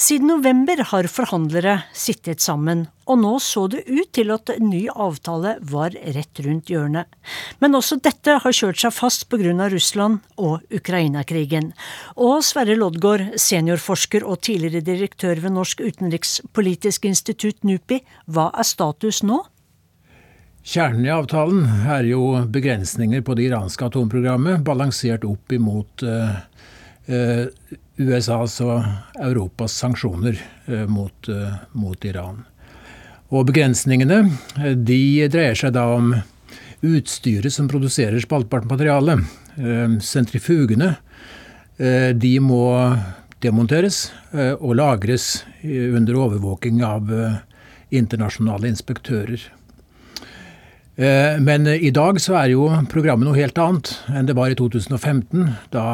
[0.00, 4.82] Siden november har forhandlere sittet sammen og nå så det ut til at en ny
[4.92, 7.08] avtale var rett rundt hjørnet.
[7.62, 9.38] Men også dette har kjørt seg fast pga.
[9.72, 11.70] Russland og Ukraina-krigen.
[12.20, 19.24] Og Sverre Loddgaard, seniorforsker og tidligere direktør ved Norsk utenrikspolitisk institutt, NUPI, hva er status
[19.26, 19.42] nå?
[20.68, 22.22] Kjernen i avtalen er jo
[22.54, 26.38] begrensninger på det iranske atomprogrammet, balansert opp imot uh,
[27.08, 27.44] uh,
[27.98, 28.84] USAs og
[29.18, 30.38] Europas sanksjoner
[30.68, 31.30] uh, mot,
[31.72, 32.44] mot Iran.
[33.28, 34.22] Og begrensningene
[34.88, 36.12] de dreier seg da om
[36.80, 39.18] utstyret som produserer spaltbart materiale.
[39.56, 40.94] Eh, sentrifugene
[41.76, 42.62] eh, de må
[43.42, 47.10] demonteres eh, og lagres under overvåking av
[47.90, 49.48] internasjonale inspektører.
[50.98, 55.44] Men i dag så er jo programmet noe helt annet enn det var i 2015,
[55.70, 55.84] da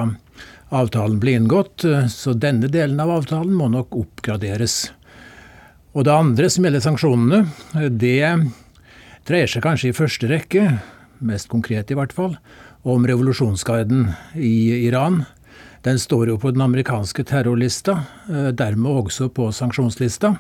[0.73, 1.85] avtalen ble inngått.
[2.09, 4.95] Så denne delen av avtalen må nok oppgraderes.
[5.95, 7.45] Og det andre som gjelder sanksjonene,
[7.93, 8.33] det
[9.29, 10.67] dreier seg kanskje i første rekke,
[11.25, 12.35] mest konkret i hvert fall,
[12.85, 15.23] om revolusjonsgarden i Iran.
[15.85, 20.35] Den står jo på den amerikanske terrorlista, eh, dermed også på sanksjonslista.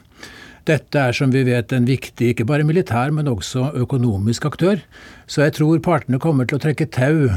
[0.64, 4.80] Dette er som vi vet en viktig, ikke bare militær, men også økonomisk aktør.
[5.28, 7.28] Så jeg tror partene kommer til å trekke tau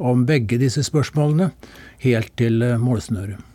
[0.00, 1.50] om begge disse spørsmålene
[2.06, 3.46] helt til eh, målsnøret.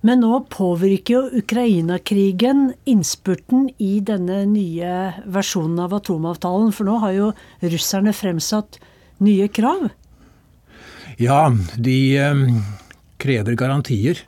[0.00, 4.94] Men nå påvirker jo Ukraina-krigen innspurten i denne nye
[5.28, 6.72] versjonen av atomavtalen.
[6.72, 7.26] For nå har jo
[7.60, 8.80] russerne fremsatt
[9.20, 9.90] nye krav.
[11.20, 11.42] Ja,
[11.76, 12.44] de eh,
[13.20, 14.24] krever garantier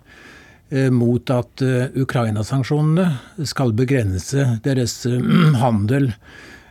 [0.91, 5.21] mot at eh, Ukraina-sanksjonene skal begrense deres eh,
[5.63, 6.13] handel,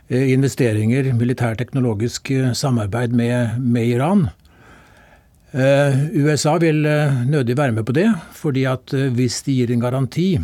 [0.08, 4.28] eh, investeringer, militærteknologisk eh, samarbeid med, med Iran.
[5.52, 9.72] Eh, USA vil eh, nødig være med på det, fordi at eh, hvis de gir
[9.72, 10.38] en garanti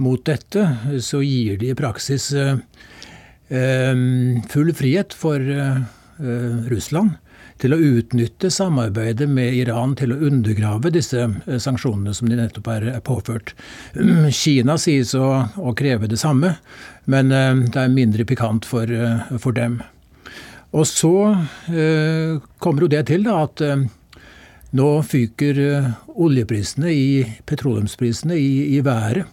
[0.00, 0.62] mot dette,
[1.04, 2.30] så gir de i praksis
[3.48, 5.42] full frihet for
[6.68, 7.16] Russland
[7.58, 12.88] til å utnytte samarbeidet med Iran til å undergrave disse sanksjonene som de nettopp er
[13.06, 13.54] påført.
[14.34, 16.54] Kina sies å, å kreve det samme,
[17.10, 18.90] men det er mindre pikant for,
[19.42, 19.80] for dem.
[20.70, 21.14] Og så
[22.62, 23.62] kommer jo det til da, at
[24.76, 25.90] nå fyker eh,
[26.20, 29.28] oljeprisene, i, petroleumsprisene, i, i været.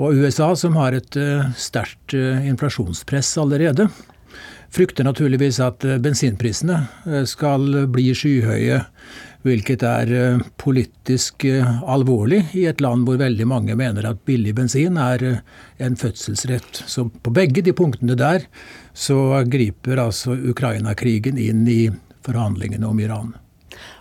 [0.00, 1.16] Og USA, som har et
[1.60, 3.90] sterkt inflasjonspress allerede,
[4.74, 6.78] frykter naturligvis at uh, bensinprisene
[7.28, 8.80] skal bli skyhøye,
[9.46, 10.10] hvilket er
[10.60, 11.46] politisk
[11.88, 15.24] alvorlig i et land hvor veldig mange mener at billig bensin er
[15.80, 16.82] en fødselsrett.
[16.84, 18.44] Så på begge de punktene der
[18.92, 21.82] så griper altså Ukraina-krigen inn i
[22.26, 23.32] forhandlingene om Iran.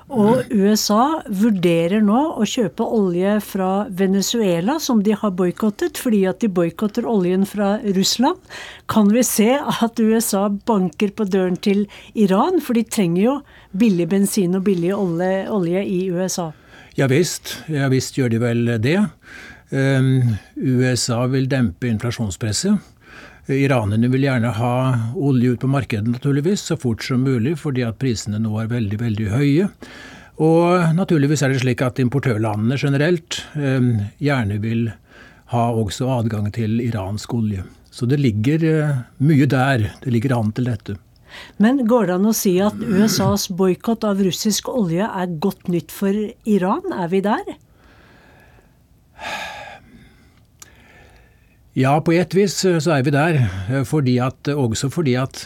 [0.10, 6.42] Og USA vurderer nå å kjøpe olje fra Venezuela, som de har boikottet, fordi at
[6.42, 8.42] de boikotter oljen fra Russland.
[8.90, 11.86] Kan vi se at USA banker på døren til
[12.18, 13.36] Iran, for de trenger jo
[13.78, 16.50] billig bensin og billig olje, olje i USA?
[16.98, 18.98] Ja visst, ja visst gjør de vel det.
[19.70, 22.82] Um, USA vil dempe inflasjonspresset.
[23.50, 24.74] Iranerne vil gjerne ha
[25.18, 29.00] olje ut på markedet naturligvis, så fort som mulig, fordi at prisene nå er veldig,
[29.02, 29.70] veldig høye.
[30.40, 33.90] Og naturligvis er det slik at importørlandene generelt eh,
[34.24, 34.88] gjerne vil
[35.52, 37.66] ha også adgang til iransk olje.
[37.92, 39.90] Så det ligger eh, mye der.
[40.04, 40.96] Det ligger an til dette.
[41.62, 45.94] Men går det an å si at USAs boikott av russisk olje er godt nytt
[45.94, 46.16] for
[46.50, 46.94] Iran?
[46.96, 47.58] Er vi der?
[51.80, 53.38] Ja, på et vis eh, så er vi der.
[53.72, 55.46] Eh, fordi at, også fordi at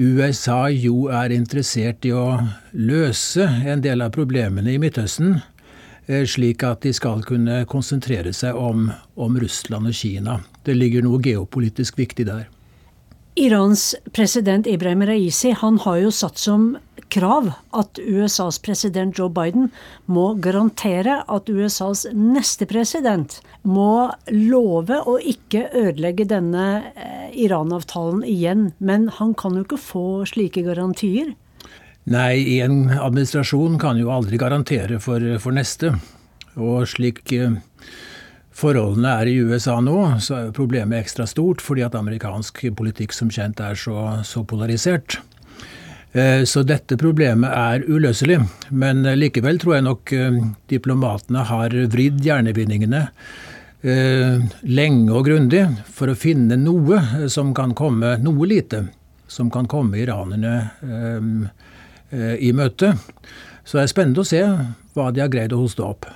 [0.00, 2.38] USA jo er interessert i å
[2.72, 5.42] løse en del av problemene i Midtøsten,
[6.08, 8.88] eh, slik at de skal kunne konsentrere seg om,
[9.20, 10.38] om Russland og Kina.
[10.64, 12.48] Det ligger noe geopolitisk viktig der.
[13.34, 16.76] Irans president Ibrahim Raisi han har jo satt som
[17.10, 19.72] krav at USAs president Joe Biden
[20.06, 28.68] må garantere at USAs neste president må love å ikke ødelegge denne eh, Iran-avtalen igjen.
[28.78, 31.34] Men han kan jo ikke få slike garantier?
[32.06, 35.96] Nei, en administrasjon kan jo aldri garantere for, for neste.
[36.54, 37.58] Og slik eh,
[38.54, 43.32] forholdene er i USA nå, så er problemet ekstra stort, fordi at amerikansk politikk som
[43.34, 45.18] kjent er så, så polarisert.
[46.14, 48.38] Eh, så dette problemet er uløselig.
[48.70, 50.38] Men likevel tror jeg nok eh,
[50.70, 53.00] diplomatene har vridd hjernevinningene
[53.82, 58.84] eh, lenge og grundig for å finne noe som kan komme, noe lite,
[59.26, 60.54] som kan komme iranerne
[62.14, 62.92] i møte.
[63.64, 64.42] Så det er spennende å se
[64.94, 66.06] hva de har greid å hoste opp.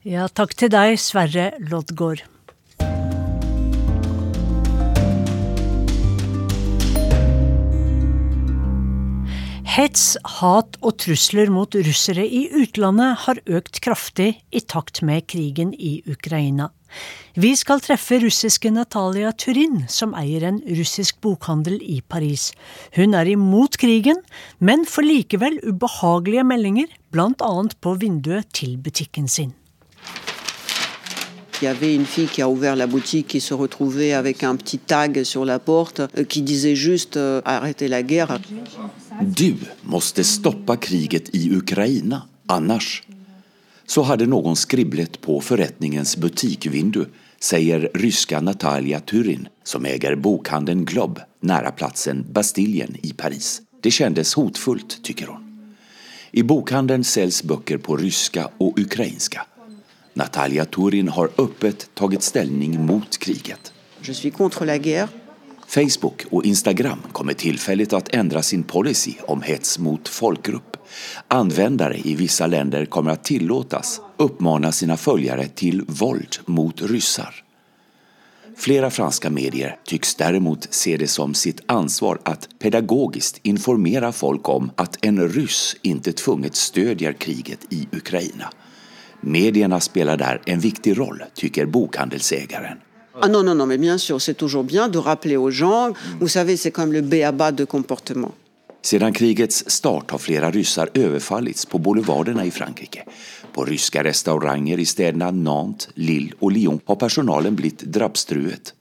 [0.00, 2.22] Ja, takk til deg, Sverre Loddgaard.
[9.70, 15.76] Hets, hat og trusler mot russere i utlandet har økt kraftig i takt med krigen
[15.76, 16.70] i Ukraina.
[17.36, 22.50] Vi skal treffe russiske Natalia Turin, som eier en russisk bokhandel i Paris.
[22.96, 24.24] Hun er imot krigen,
[24.58, 27.54] men får likevel ubehagelige meldinger, bl.a.
[27.84, 29.59] på vinduet til butikken sin.
[31.62, 34.56] Il y avait une fille qui a ouvert la boutique qui se retrouvait avec un
[34.56, 38.40] petit tag sur la porte euh, qui disait juste euh, arrêtez la guerre.
[39.20, 43.02] Du måste stoppa kriget i Ukraina, annars.
[43.86, 47.06] Så hade någon skribblet på förrättningens butikvindu,
[47.40, 53.62] säger ryska Natalia Turin som äger bokhandeln Glob nära platsen Bastiljen i Paris.
[53.80, 55.40] Det kändes hotfullt, tycker hon.
[56.32, 59.46] I bokhandeln säljs böcker på ryska och ukrainska.
[60.14, 63.72] Natalia Turin har öppet tagit ställning mot kriget.
[65.66, 70.76] Facebook och Instagram kommer tillfälligt att ändra sin policy om hets mot folkgrupp.
[71.28, 77.44] Användare i vissa länder kommer att tillåtas uppmana sina följare till våld mot ryssar.
[78.56, 84.70] Flera franska medier tycks däremot se det som sitt ansvar att pedagogiskt informera folk om
[84.76, 88.52] att en ryss inte tvunget stödjer kriget i Ukraina.
[89.20, 92.78] Medierna spelar där en viktig roll, tycker bokhandelsägaren.
[93.22, 95.94] Ah non, non, non, mais bien sûr, c'est toujours bien de rappeler aux gens.
[96.20, 98.32] Vous savez, c'est comme le béaba de comportement.
[98.82, 103.04] Sedan krigets start har flera ryssar överfallits på boulevarderna i Frankrike.
[103.52, 108.74] På ryska restauranger i städerna Nantes, Lille och Lyon har personalen blivit drabbstruet.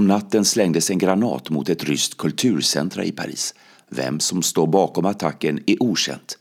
[0.00, 3.54] Natten slängdes en granat mot ett ryskt kulturcentra i Paris.
[3.88, 6.38] Vem som står bakom attacken är okänt.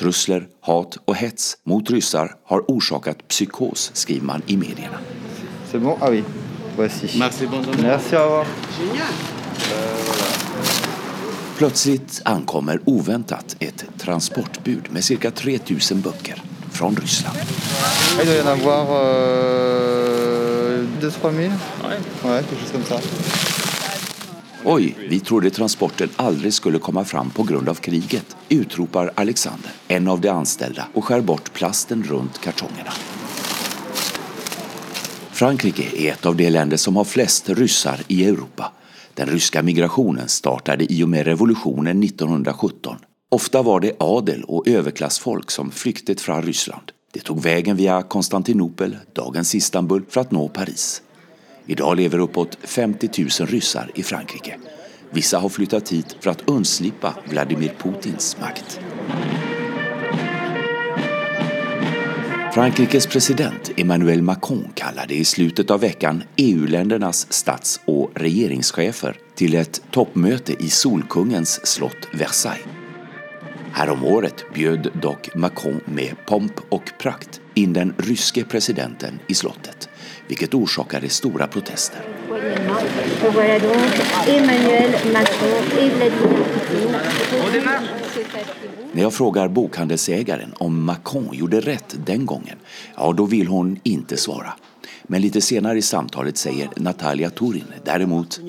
[0.00, 4.98] Trusler, hat och hets mot ryssar har orsakat psykos, skriver man i medierna.
[5.72, 6.24] C'est bon Ah oui,
[6.76, 7.18] voici.
[7.18, 7.66] Merci, bonne.
[7.82, 8.46] Merci, au revoir.
[11.58, 16.42] Plötsligt ankommer oväntat ett transportbud med cirka 3000 böcker
[16.72, 17.36] från Ryssland.
[18.16, 20.20] Det il doit y en avoir euh,
[21.00, 21.52] 2-3 000
[21.84, 23.00] Ouais, quelque chose comme ça.
[24.64, 30.08] Oj, vi trodde transporten aldrig skulle komma fram på grund av kriget, utropar Alexander, en
[30.08, 32.92] av de anställda, och skär bort plasten runt kartongerna.
[35.30, 38.72] Frankrike är ett av de länder som har flest ryssar i Europa.
[39.14, 42.96] Den ryska migrationen startade i och med revolutionen 1917.
[43.28, 46.92] Ofta var det adel och överklassfolk som flyktet från Ryssland.
[47.12, 51.02] Det tog vägen via Konstantinopel, dagens Istanbul, för att nå Paris.
[51.66, 54.56] Idag lever uppåt 50 000 ryssar i Frankrike.
[55.10, 58.80] Vissa har flyttat hit för att undslippa Vladimir Putins makt.
[62.54, 69.82] Frankrikes president Emmanuel Macron kallade i slutet av veckan EU-ländernas stats och regeringschefer till ett
[69.90, 72.66] toppmöte i Solkungens slott Versailles.
[73.72, 79.89] Häromåret bjöd dock Macron med pomp och prakt in den ryske presidenten i slottet,
[80.30, 82.00] vilket orsakade stora protester.
[88.92, 92.58] När jag frågar bokhandelsägaren om Macron gjorde rätt den gången,
[92.96, 94.52] ja då vill hon inte svara.
[95.10, 98.40] Men lite senare i samtalet säger Natalia Turin däremot.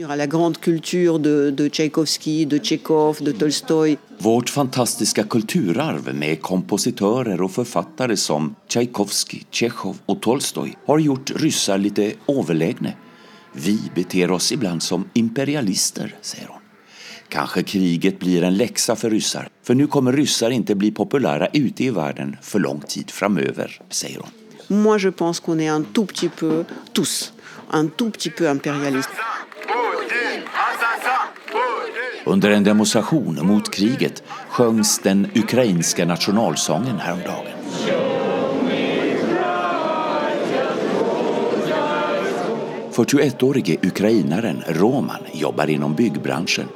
[4.17, 11.77] Vårt fantastiska kulturarv med kompositörer och författare som Tchaikovsky, Tjechov och Tolstoj har gjort ryssar
[11.77, 12.89] lite överlägna.
[13.53, 16.61] Vi beter oss ibland som imperialister, säger hon.
[17.29, 21.83] Kanske kriget blir en läxa för ryssar, för nu kommer ryssar inte bli populära ute
[21.83, 24.40] i världen för lång tid framöver, säger hon.
[24.71, 26.63] Moi, je pense qu'on est un tout petit peu,
[26.93, 27.33] tous,
[27.71, 29.09] un tout petit peu impérialistes.
[32.25, 37.51] Under en demonstration mot kriget sjöngs den ukrainska nationalsången häromdagen.
[43.41, 46.67] årige ukrainaren Roman jobbar inom byggbranschen.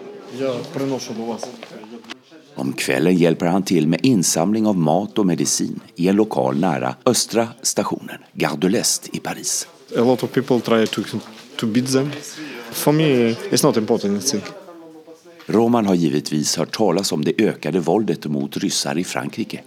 [2.55, 6.95] Om kvällen hjälper han till med insamling av mat och medicin i en lokal nära
[7.05, 9.67] Östra stationen, Gare de l'Est i Paris.
[9.97, 11.01] A lot of people try to,
[11.55, 12.11] to beat them.
[12.71, 14.43] For me, it's not important, I think.
[15.45, 19.61] Roman har givetvis hört talas om det ökade våldet mot ryssar i Frankrike.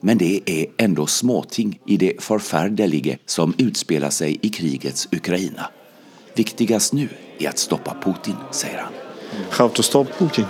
[0.00, 5.70] Men det är ändå småting i det förfärdelige som utspelar sig i krigets Ukraina.
[6.34, 7.08] Viktigast nu
[7.38, 8.92] är att stoppa Putin, säger han.
[9.50, 10.44] How to stop Putin?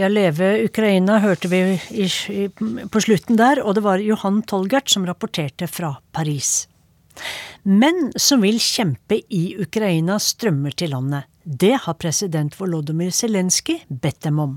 [0.00, 1.58] Ja, Leve Ukraina hørte vi
[1.92, 2.44] i, i,
[2.88, 6.70] på slutten der, og det var Johan Tolgert som rapporterte fra Paris.
[7.68, 11.28] Menn som vil kjempe i Ukraina strømmer til landet.
[11.44, 14.56] Det har president Volodymyr Zelenskyj bedt dem om.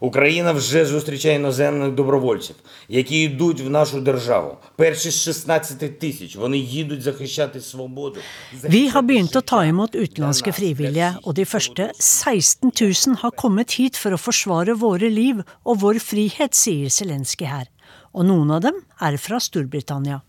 [0.00, 2.56] Україна вже зустрічає іноземних добровольців,
[2.88, 4.56] які йдуть в нашу державу.
[4.76, 8.20] Перші з 16 тисяч вони їдуть захищати свободу.
[8.64, 12.72] Vi har begynt å ta imot utenlandske frivillige, og de første 16
[13.06, 17.66] 000 har kommet hit for å forsvare våre liv og vår frihet, sier Zelenskyj her.
[18.12, 20.20] Og noen av dem er fra Storbritannia.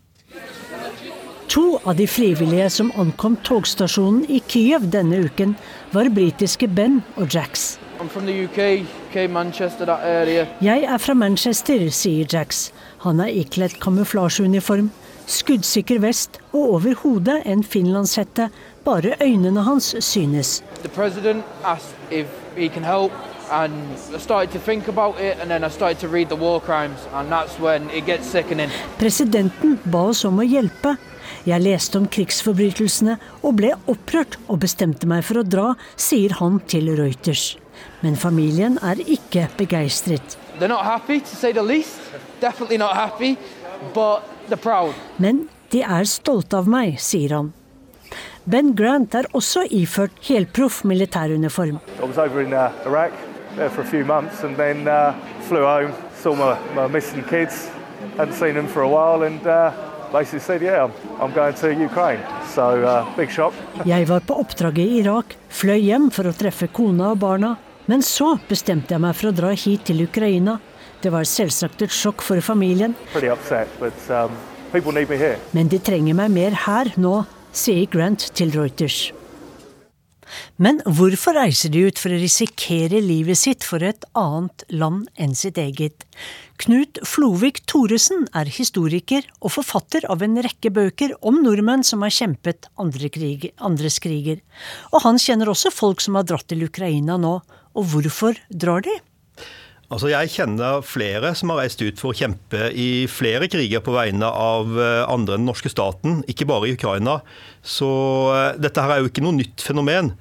[1.54, 5.56] To av de frivillige som ankom togstasjonen i Kyiv denne uken,
[5.92, 7.78] var britiske Ben og Jax.
[8.00, 10.47] I'm from the UK, Area.
[10.61, 12.71] Jeg er fra Manchester, sier Jax.
[13.05, 14.91] Han er ikledd kamuflasjeuniform,
[15.31, 18.51] skuddsikker vest og over hodet en finlandshette.
[18.85, 20.63] Bare øynene hans synes.
[28.99, 30.97] Presidenten ba oss om å hjelpe.
[31.47, 36.61] Jeg leste om krigsforbrytelsene og ble opprørt og bestemte meg for å dra, sier han
[36.69, 37.55] til Reuters.
[38.01, 40.37] Men familien er ikke begeistret.
[45.19, 47.53] Men de er stolte av meg, sier han.
[48.51, 51.79] Ben Grant er også iført helproff militæruniform.
[52.01, 53.13] I was over in Iraq
[53.57, 54.89] there for a few months and then
[55.43, 57.69] flew home, saw my, my missing kids,
[58.17, 59.41] hadn't seen them for a while and
[60.13, 62.21] basically said, yeah, I'm, I'm going to Ukraine.
[62.55, 63.55] So big shock.
[63.85, 67.55] Jeg var på oppdrag i Irak, fløy hjem for å treffe kona og barna.
[67.91, 70.61] Men så bestemte jeg meg for å dra hit til Ukraina.
[71.03, 72.95] Det var selvsagt et sjokk for familien.
[73.19, 74.37] Upset, but um.
[75.51, 79.09] Men de trenger meg mer her nå, sier Grant til Reuters.
[80.63, 85.35] Men hvorfor reiser de ut for å risikere livet sitt for et annet land enn
[85.35, 86.07] sitt eget?
[86.63, 92.15] Knut Flovik Thoresen er historiker og forfatter av en rekke bøker om nordmenn som har
[92.15, 94.39] kjempet andre krig, andres kriger.
[94.93, 97.41] Og han kjenner også folk som har dratt til Ukraina nå.
[97.79, 98.97] Og hvorfor drar de?
[99.91, 103.95] Altså, Jeg kjenner flere som har reist ut for å kjempe i flere kriger på
[103.97, 107.19] vegne av eh, andre enn den norske staten, ikke bare i Ukraina.
[107.67, 107.91] Så
[108.37, 110.13] eh, dette her er jo ikke noe nytt fenomen.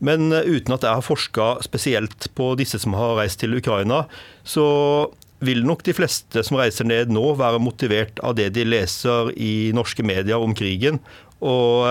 [0.00, 4.06] Men eh, uten at jeg har forska spesielt på disse som har reist til Ukraina,
[4.48, 4.64] så
[5.44, 9.74] vil nok de fleste som reiser ned nå, være motivert av det de leser i
[9.76, 11.02] norske medier om krigen.
[11.44, 11.84] Og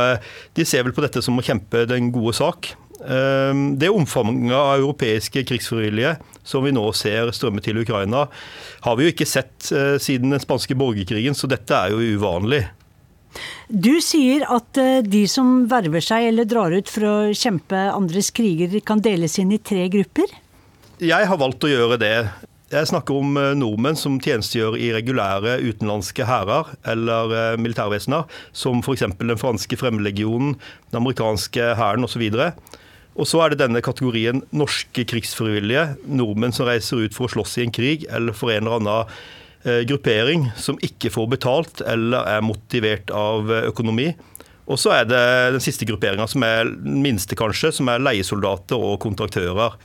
[0.55, 2.71] de ser vel på dette som å kjempe den gode sak.
[3.01, 8.27] Ehm, det omfanget av europeiske krigsfrivillige som vi nå ser strømme til Ukraina,
[8.85, 12.63] har vi jo ikke sett eh, siden den spanske borgerkrigen, så dette er jo uvanlig.
[13.69, 18.31] Du sier at eh, de som verver seg eller drar ut for å kjempe andres
[18.35, 20.37] kriger, kan deles inn i tre grupper?
[21.01, 22.15] Jeg har valgt å gjøre det.
[22.71, 29.09] Jeg snakker om eh, nordmenn som tjenestegjør i regulære utenlandske hærer eller militærvesener, som f.eks.
[29.17, 30.53] den franske fremmedlegionen,
[30.91, 32.29] den amerikanske hæren osv.
[32.29, 32.77] Og
[33.27, 37.65] så er det denne kategorien norske krigsfrivillige, nordmenn som reiser ut for å slåss i
[37.65, 39.15] en krig eller for en eller annen
[39.65, 44.11] eh, gruppering som ikke får betalt eller er motivert av eh, økonomi.
[44.71, 45.21] Og så er det
[45.57, 49.75] den siste grupperinga, som er den minste kanskje, som er leiesoldater og kontraktører.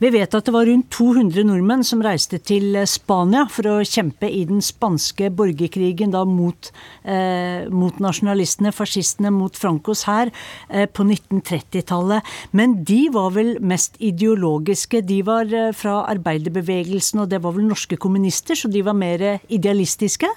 [0.00, 4.30] Vi vet at det var rundt 200 nordmenn som reiste til Spania for å kjempe
[4.32, 6.70] i den spanske borgerkrigen da mot,
[7.04, 10.30] eh, mot nasjonalistene, fascistene, mot Francos hær
[10.70, 12.24] eh, på 1930-tallet.
[12.56, 15.02] Men de var vel mest ideologiske.
[15.04, 19.26] De var eh, fra arbeiderbevegelsen, og det var vel norske kommunister, så de var mer
[19.52, 20.32] idealistiske?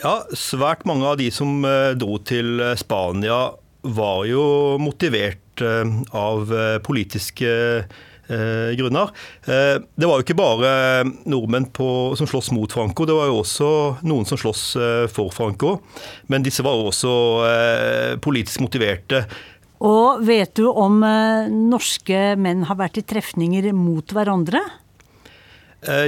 [0.00, 3.42] Ja, svært mange av de som eh, dro til Spania
[3.84, 4.48] var jo
[4.80, 5.84] motivert eh,
[6.16, 6.48] av
[6.88, 7.52] politiske
[8.28, 9.10] Eh, grunner.
[9.44, 10.68] Eh, det var jo ikke bare
[11.28, 13.70] nordmenn på, som sloss mot Franco, det var jo også
[14.08, 15.76] noen som sloss eh, for Franco.
[16.32, 17.12] Men disse var også
[18.24, 19.24] politisk motiverte.
[19.84, 21.02] Og vet du om
[21.68, 24.62] norske menn har vært i trefninger mot hverandre?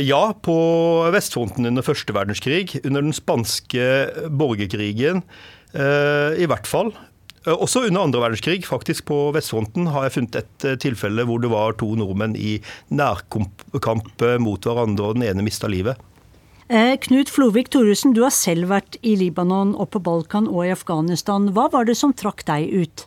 [0.01, 0.57] Ja, på
[1.13, 2.79] vestfronten under første verdenskrig.
[2.87, 3.85] Under den spanske
[4.33, 5.21] borgerkrigen
[5.77, 6.95] i hvert fall.
[7.47, 11.43] Eh, også under andre verdenskrig, faktisk på vestfronten, har jeg funnet et eh, tilfelle hvor
[11.43, 12.59] det var to nordmenn i
[12.91, 13.67] nærkamp
[14.27, 16.01] eh, mot hverandre, og den ene mista livet.
[16.67, 21.53] Knut Flovik Thoresen, du har selv vært i Libanon og på Balkan og i Afghanistan.
[21.55, 23.05] Hva var det som trakk deg ut?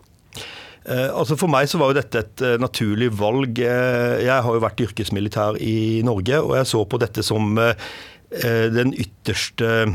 [0.88, 3.60] Altså For meg så var jo dette et naturlig valg.
[3.60, 9.92] Jeg har jo vært yrkesmilitær i Norge, og jeg så på dette som den ytterste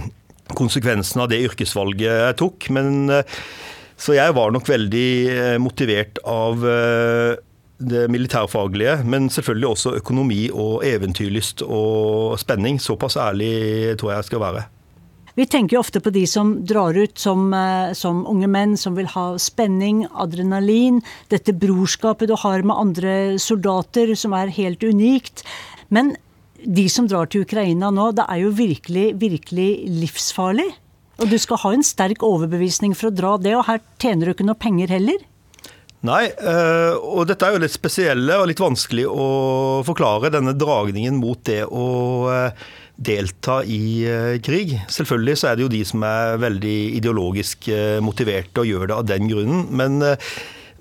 [0.53, 2.69] konsekvensen av det yrkesvalget jeg tok.
[2.77, 3.09] Men
[3.97, 7.35] så jeg var nok veldig eh, motivert av eh,
[7.79, 12.81] det militærfaglige, men selvfølgelig også økonomi og eventyrlyst og spenning.
[12.83, 14.65] Såpass ærlig tror jeg jeg skal være.
[15.35, 18.95] Vi tenker jo ofte på de som drar ut som, eh, som, unge menn, som
[18.95, 25.43] vil ha spenning, adrenalin, dette brorskapet du har med andre soldater, som er helt unikt.
[25.91, 26.15] Men
[26.65, 30.71] de som drar til Ukraina nå, det er jo virkelig, virkelig livsfarlig.
[31.21, 34.35] Og du skal ha en sterk overbevisning for å dra det, og her tjener du
[34.35, 35.23] ikke noe penger heller?
[36.05, 39.29] Nei, eh, og dette er jo litt spesielle og litt vanskelig å
[39.89, 41.87] forklare, denne dragningen mot det å
[42.29, 42.67] eh,
[43.01, 44.75] delta i eh, krig.
[44.93, 47.71] Selvfølgelig så er det jo de som er veldig ideologisk
[48.05, 49.65] motiverte og gjør det av den grunnen.
[49.73, 49.97] Men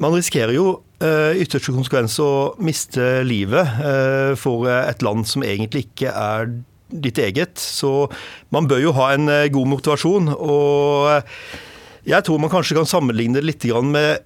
[0.03, 6.53] man risikerer jo ytterste konsekvens å miste livet for et land som egentlig ikke er
[6.93, 7.57] ditt eget.
[7.59, 8.07] Så
[8.53, 10.29] man bør jo ha en eh, god motivasjon.
[10.35, 11.41] Og eh,
[12.13, 14.23] jeg tror man kanskje kan sammenligne det litt med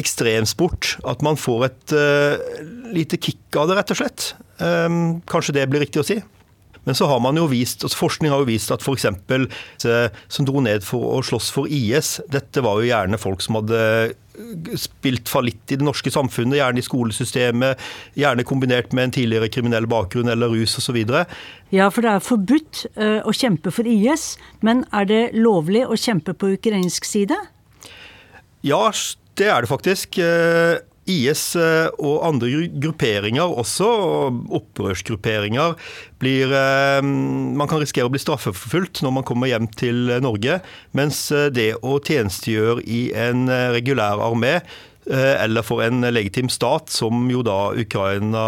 [0.00, 0.96] ekstremsport.
[1.08, 2.40] At man får et uh,
[2.96, 4.32] lite kick av det, rett og slett.
[4.58, 6.16] Um, kanskje det blir riktig å si.
[6.82, 9.06] Men så har man jo vist, altså forskning har jo vist at f.eks.
[10.32, 13.82] som dro ned for å slåss for IS, dette var jo gjerne folk som hadde
[14.80, 17.80] spilt fallitt i det norske samfunnet, gjerne i skolesystemet,
[18.18, 21.00] gjerne kombinert med en tidligere kriminell bakgrunn eller rus osv.
[21.72, 25.98] Ja, for det er forbudt uh, å kjempe for IS, men er det lovlig å
[25.98, 27.36] kjempe på ukrainsk side?
[28.62, 28.84] Ja,
[29.40, 30.18] det er det faktisk.
[31.12, 33.88] IS eh, og andre grupperinger, også
[34.60, 35.76] opprørsgrupperinger,
[36.22, 36.52] blir
[37.02, 40.60] Man kan risikere å bli straffeforfulgt når man kommer hjem til Norge.
[40.94, 44.60] Mens det å tjenestegjøre i en regulær armé
[45.10, 48.42] eller for en legitim stat, som jo da Ukraina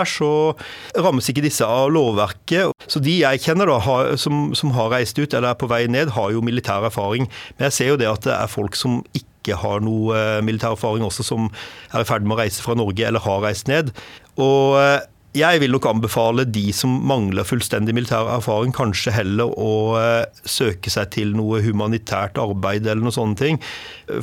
[0.00, 0.50] er, så
[0.98, 2.74] rammes ikke disse av lovverket.
[2.90, 3.78] Så de jeg kjenner da,
[4.18, 7.30] som har reist ut eller er på vei ned, har jo militær erfaring.
[7.54, 10.42] Men jeg ser jo det at det er folk som ikke ikke har noe eh,
[10.44, 11.48] militær erfaring også, som
[11.92, 13.92] er i ferd med å reise fra Norge eller har reist ned.
[14.40, 15.00] Og eh,
[15.36, 20.92] jeg vil nok anbefale de som mangler fullstendig militær erfaring, kanskje heller å eh, søke
[20.92, 23.62] seg til noe humanitært arbeid eller noe sånne ting.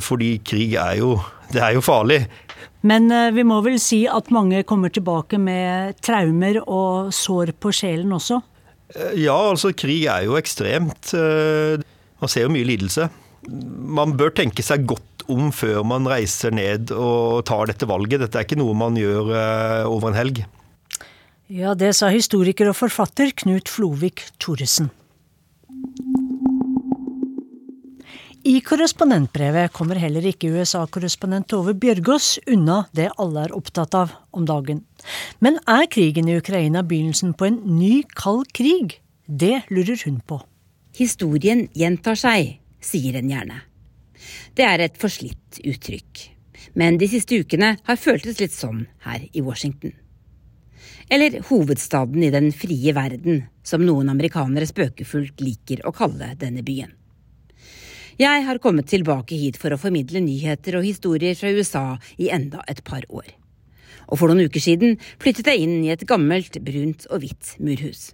[0.00, 1.16] Fordi krig er jo,
[1.54, 2.22] det er jo farlig.
[2.86, 8.14] Men vi må vel si at mange kommer tilbake med traumer og sår på sjelen
[8.16, 8.38] også?
[9.20, 11.12] Ja, altså krig er jo ekstremt.
[11.12, 13.10] Man ser jo mye lidelse.
[13.48, 18.20] Man bør tenke seg godt om før man reiser ned og tar dette valget.
[18.24, 20.42] Dette er ikke noe man gjør eh, over en helg.
[21.50, 24.90] Ja, det sa historiker og forfatter Knut Flovik Thoresen.
[28.40, 34.46] I korrespondentbrevet kommer heller ikke USA-korrespondent Tove Bjørgaas unna det alle er opptatt av om
[34.48, 34.80] dagen.
[35.44, 38.96] Men er krigen i Ukraina begynnelsen på en ny kald krig?
[39.26, 40.40] Det lurer hun på.
[40.96, 43.62] Historien gjentar seg, sier en gjerne.
[44.54, 46.26] Det er et forslitt uttrykk.
[46.74, 49.94] Men de siste ukene har føltes litt sånn her i Washington.
[51.10, 56.92] Eller hovedstaden i den frie verden, som noen amerikanere spøkefullt liker å kalle denne byen.
[58.20, 61.84] Jeg har kommet tilbake hit for å formidle nyheter og historier fra USA
[62.20, 63.30] i enda et par år.
[64.12, 68.10] Og for noen uker siden flyttet jeg inn i et gammelt, brunt og hvitt murhus.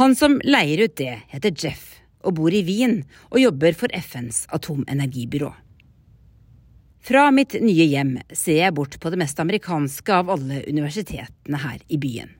[0.00, 1.94] Han som leier ut det, heter Jeff
[2.26, 2.98] og bor i Wien
[3.30, 5.52] og jobber for FNs atomenergibyrå.
[7.06, 11.78] Fra mitt nye hjem ser jeg bort på det mest amerikanske av alle universitetene her
[11.86, 12.32] i byen.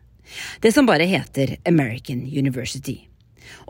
[0.58, 3.04] Det som bare heter American University.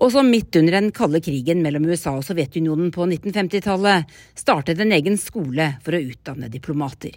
[0.01, 4.97] Og som midt under den kalde krigen mellom USA og Sovjetunionen på 1950-tallet startet en
[4.97, 7.13] egen skole for å utdanne diplomater.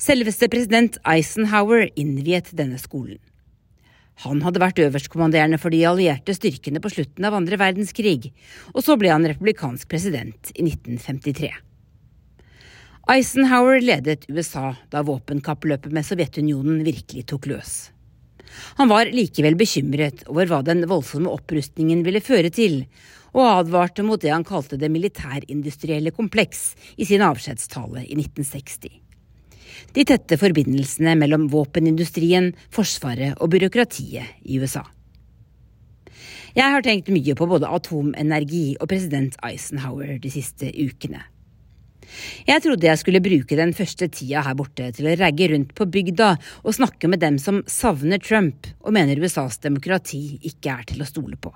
[0.00, 3.20] Selveste president Eisenhower innviet denne skolen.
[4.24, 8.30] Han hadde vært øverstkommanderende for de allierte styrkene på slutten av andre verdenskrig,
[8.72, 11.50] og så ble han republikansk president i 1953.
[13.12, 17.74] Eisenhower ledet USA da våpenkappløpet med Sovjetunionen virkelig tok løs.
[18.80, 22.86] Han var likevel bekymret over hva den voldsomme opprustningen ville føre til,
[23.36, 29.05] og advarte mot det han kalte det militærindustrielle kompleks i sin avskjedstale i 1960
[29.96, 34.82] de tette forbindelsene mellom våpenindustrien, Forsvaret og byråkratiet i USA.
[36.56, 41.22] Jeg har tenkt mye på både atomenergi og president Eisenhower de siste ukene.
[42.46, 45.88] Jeg trodde jeg skulle bruke den første tida her borte til å ragge rundt på
[45.90, 46.28] bygda
[46.62, 51.08] og snakke med dem som savner Trump og mener USAs demokrati ikke er til å
[51.08, 51.52] stole på.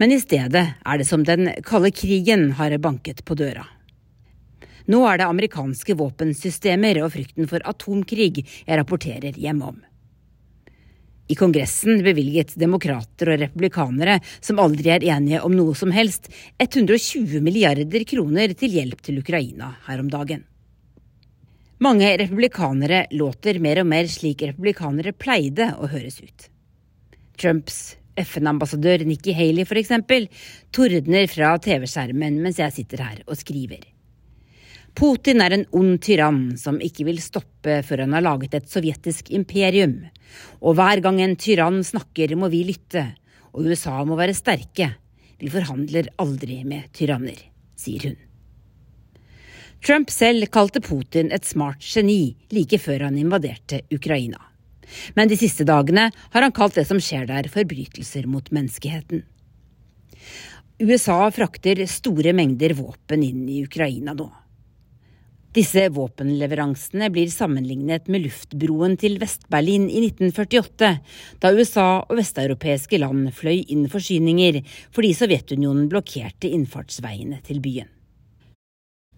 [0.00, 3.66] Men i stedet er det som den kalde krigen har banket på døra.
[4.90, 9.78] Nå er det amerikanske våpensystemer og frykten for atomkrig jeg rapporterer hjem om.
[11.30, 16.26] I Kongressen bevilget demokrater og republikanere, som aldri er enige om noe som helst,
[16.58, 20.42] 120 milliarder kroner til hjelp til Ukraina her om dagen.
[21.80, 26.50] Mange republikanere låter mer og mer slik republikanere pleide å høres ut.
[27.40, 27.78] Trumps
[28.18, 29.94] FN-ambassadør Nikki Haley f.eks.
[30.74, 33.86] tordner fra TV-skjermen mens jeg sitter her og skriver.
[34.94, 39.30] Putin er en ond tyrann som ikke vil stoppe før han har laget et sovjetisk
[39.34, 40.00] imperium.
[40.60, 43.04] Og hver gang en tyrann snakker, må vi lytte,
[43.54, 44.90] og USA må være sterke.
[45.40, 47.38] Vi forhandler aldri med tyranner,
[47.78, 48.18] sier hun.
[49.80, 54.42] Trump selv kalte Putin et smart geni like før han invaderte Ukraina.
[55.16, 59.22] Men de siste dagene har han kalt det som skjer der, forbrytelser mot menneskeheten.
[60.80, 64.28] USA frakter store mengder våpen inn i Ukraina nå.
[65.50, 70.90] Disse våpenleveransene blir sammenlignet med luftbroen til Vest-Berlin i 1948,
[71.42, 74.60] da USA og vesteuropeiske land fløy inn forsyninger
[74.94, 77.90] fordi Sovjetunionen blokkerte innfartsveiene til byen.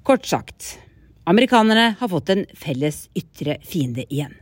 [0.09, 0.79] Kort sagt,
[1.29, 4.33] amerikanerne har fått en felles ytre fiende igjen.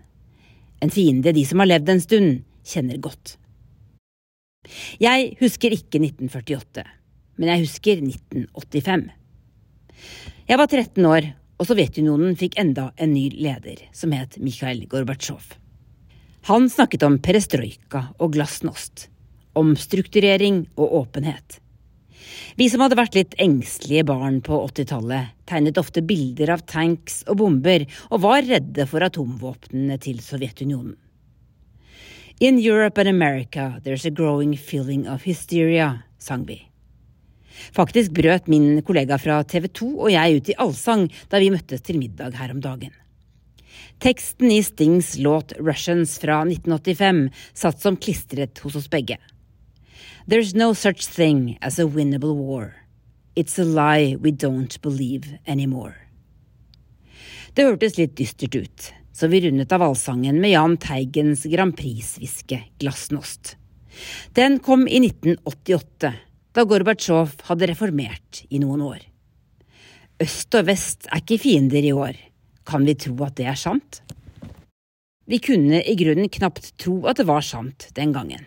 [0.81, 2.39] En fiende de som har levd en stund,
[2.71, 3.35] kjenner godt.
[5.03, 6.87] Jeg husker ikke 1948,
[7.41, 9.11] men jeg husker 1985.
[10.47, 15.53] Jeg var 13 år, og Sovjetunionen fikk enda en ny leder, som het Mikhail Gorbatsjov.
[16.49, 19.11] Han snakket om perestrojka og glasnost,
[19.61, 21.59] omstrukturering og åpenhet.
[22.57, 27.43] Vi som hadde vært litt engstelige barn på 80-tallet, tegnet ofte bilder av tanks og
[27.43, 30.97] bomber, og var redde for atomvåpnene til Sovjetunionen.
[32.41, 36.70] In Europe and America there's a growing feeling of hysteria, sang vi.
[37.77, 41.85] Faktisk brøt min kollega fra TV 2 og jeg ut i allsang da vi møttes
[41.87, 42.95] til middag her om dagen.
[44.01, 49.19] Teksten i Stings låt Russians fra 1985 satt som klistret hos oss begge.
[50.27, 52.87] There's no such thing as a winnable war.
[53.37, 55.95] It's a lie we don't believe anymore.
[57.55, 62.61] Det hørtes litt dystert ut, så vi rundet av allsangen med Jahn Teigens Grand Prix-hviske
[62.79, 63.57] Glasnost.
[64.39, 66.13] Den kom i 1988,
[66.57, 69.01] da Gorbatsjov hadde reformert i noen år.
[70.21, 72.19] Øst og vest er ikke fiender i år.
[72.67, 74.03] Kan vi tro at det er sant?
[75.31, 78.45] Vi kunne i grunnen knapt tro at det var sant den gangen.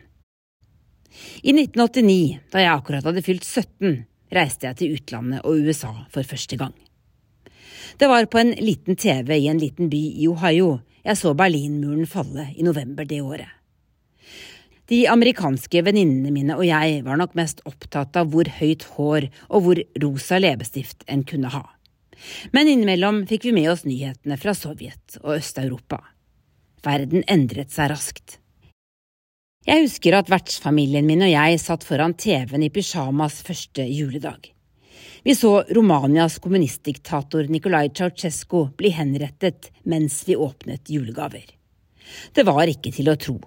[1.46, 6.26] I 1989, da jeg akkurat hadde fylt 17, reiste jeg til utlandet og USA for
[6.28, 6.74] første gang.
[8.00, 12.08] Det var på en liten TV i en liten by i Ohio jeg så Berlinmuren
[12.08, 13.50] falle i november det året.
[14.92, 19.66] De amerikanske venninnene mine og jeg var nok mest opptatt av hvor høyt hår og
[19.66, 21.64] hvor rosa leppestift en kunne ha.
[22.52, 26.02] Men innimellom fikk vi med oss nyhetene fra Sovjet og Øst-Europa.
[26.84, 28.40] Verden endret seg raskt.
[29.64, 34.50] Jeg husker at vertsfamilien min og jeg satt foran TV-en i pysjamas første juledag.
[35.24, 41.46] Vi så Romanias kommunistdiktator Nikolai Ceaucescu bli henrettet mens vi åpnet julegaver.
[42.36, 43.38] Det var ikke til å tro,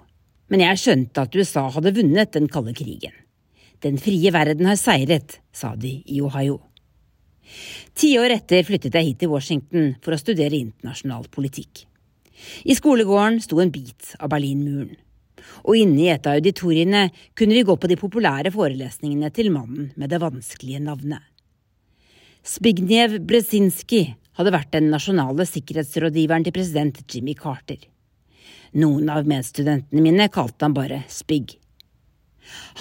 [0.53, 3.15] men jeg skjønte at USA hadde vunnet den kalde krigen.
[3.85, 6.61] Den frie verden har seiret, sa de i Ohio.
[7.97, 11.85] Ti år etter flyttet jeg hit til Washington for å studere internasjonal politikk.
[12.69, 14.97] I skolegården sto en bit av Berlinmuren,
[15.65, 17.07] og inne i et av auditoriene
[17.39, 21.23] kunne vi gå på de populære forelesningene til mannen med det vanskelige navnet.
[22.47, 24.05] Zbigniew Brezinski
[24.39, 27.79] hadde vært den nasjonale sikkerhetsrådgiveren til president Jimmy Carter.
[28.77, 31.55] Noen av medstudentene mine kalte han bare Spigg.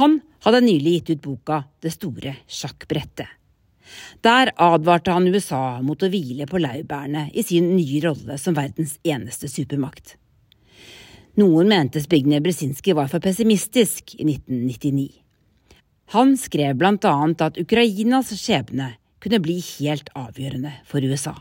[0.01, 3.29] Han hadde nylig gitt ut boka Det store sjakkbrettet.
[4.25, 8.97] Der advarte han USA mot å hvile på laurbærene i sin nye rolle som verdens
[9.05, 10.17] eneste supermakt.
[11.39, 15.09] Noen mente Zbigniew Brzezinski var for pessimistisk i 1999.
[16.15, 21.35] Han skrev blant annet at Ukrainas skjebne kunne bli helt avgjørende for USA.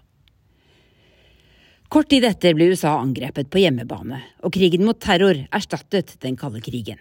[1.93, 6.63] Kort tid etter ble USA angrepet på hjemmebane, og krigen mot terror erstattet den kalde
[6.65, 6.99] krigen.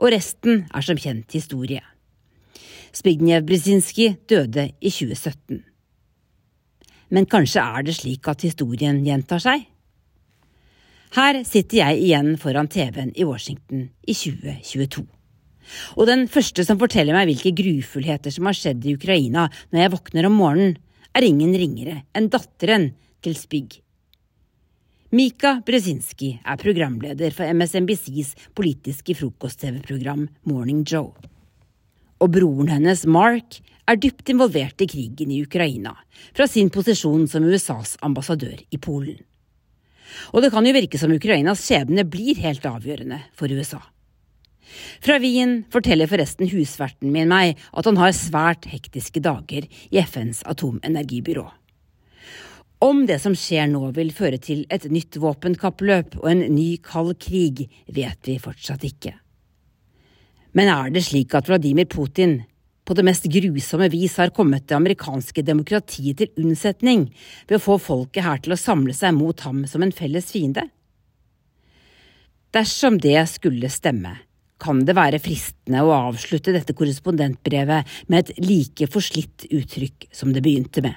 [0.00, 1.82] Og resten er som kjent historie.
[2.96, 5.60] Zbigniew Brzezinski døde i 2017.
[7.10, 9.66] Men kanskje er det slik at historien gjentar seg?
[11.14, 15.02] Her sitter jeg igjen foran TV-en i Washington i 2022.
[15.98, 19.92] Og den første som forteller meg hvilke grufullheter som har skjedd i Ukraina når jeg
[19.94, 20.76] våkner om morgenen,
[21.10, 22.92] er ingen ringere enn datteren
[23.22, 23.80] til Spig.
[25.10, 31.10] Mika Brzezinski er programleder for MSNBCs politiske frokost-TV-program Morning Joe.
[32.22, 33.58] Og broren hennes, Mark,
[33.90, 35.96] er dypt involvert i krigen i Ukraina,
[36.30, 39.18] fra sin posisjon som USAs ambassadør i Polen.
[40.30, 43.82] Og det kan jo virke som Ukrainas skjebne blir helt avgjørende for USA.
[45.02, 50.44] Fra Wien forteller forresten husverten min meg at han har svært hektiske dager i FNs
[50.46, 51.48] atomenergibyrå.
[52.80, 57.18] Om det som skjer nå vil føre til et nytt våpenkappløp og en ny kald
[57.20, 59.12] krig, vet vi fortsatt ikke.
[60.56, 62.38] Men er det slik at Vladimir Putin
[62.88, 67.04] på det mest grusomme vis har kommet det amerikanske demokratiet til unnsetning
[67.44, 70.64] ved å få folket her til å samle seg mot ham som en felles fiende?
[72.50, 74.16] Dersom det skulle stemme,
[74.60, 80.42] kan det være fristende å avslutte dette korrespondentbrevet med et like forslitt uttrykk som det
[80.48, 80.96] begynte med.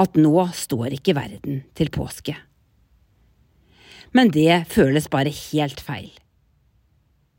[0.00, 2.34] At nå står ikke verden til påske.
[4.14, 6.10] Men det føles bare helt feil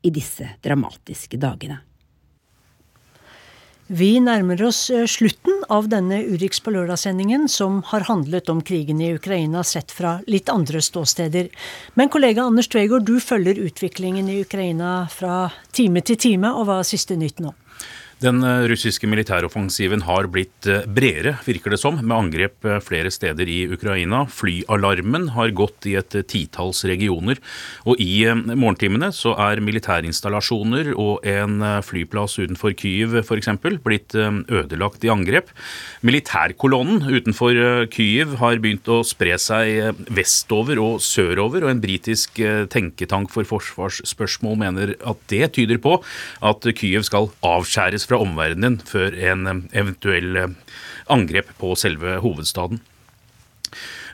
[0.06, 1.82] i disse dramatiske dagene.
[3.88, 9.01] Vi nærmer oss eh, slutten av denne Urix på lørdag-sendingen, som har handlet om krigen
[9.01, 11.51] i Ukraina sett fra litt andre ståsteder.
[11.93, 16.80] Men kollega Anders Tvegård, du følger utviklingen i Ukraina fra time til time, og hva
[16.82, 17.53] er siste nytt nå?
[18.24, 23.11] Den eh, russiske militæroffensiven har blitt eh, bredere, virker det som, med angrep eh, flere
[23.11, 24.22] steder i Ukraina.
[24.32, 27.41] Flyalarmen har gått i et titalls regioner.
[27.84, 33.51] Og i morgentimene så er militærinstallasjoner og en flyplass utenfor Kyiv f.eks.
[33.84, 35.51] blitt ødelagt i angrep.
[36.05, 42.39] Militærkolonnen utenfor Kyiv har begynt å spre seg vestover og sørover, og en britisk
[42.72, 45.97] tenketank for forsvarsspørsmål mener at det tyder på
[46.45, 50.51] at Kyiv skal avskjæres fra omverdenen før en eventuell eh,
[51.12, 52.82] angrep på selve hovedstaden.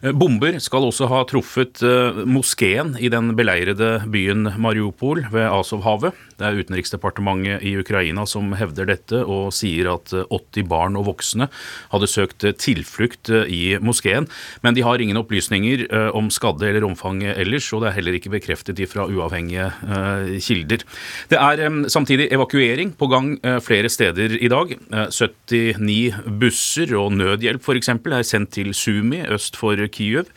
[0.02, 6.18] Eh, bomber skal også ha truffet eh, moskeen i den beleirede byen Mariupol ved Azovhavet.
[6.42, 11.48] Det er Utenriksdepartementet i Ukraina som hevder dette, og sier at 80 barn og voksne
[11.94, 14.28] hadde søkt tilflukt i moskeen.
[14.66, 15.86] Men de har ingen opplysninger
[16.18, 19.70] om skadde eller omfanget ellers, og det er heller ikke bekreftet fra uavhengige
[20.42, 20.86] kilder.
[21.32, 23.34] Det er samtidig evakuering på gang
[23.64, 24.74] flere steder i dag.
[25.12, 27.92] 79 busser og nødhjelp f.eks.
[27.92, 30.30] er sendt til Sumi øst for Kyiv,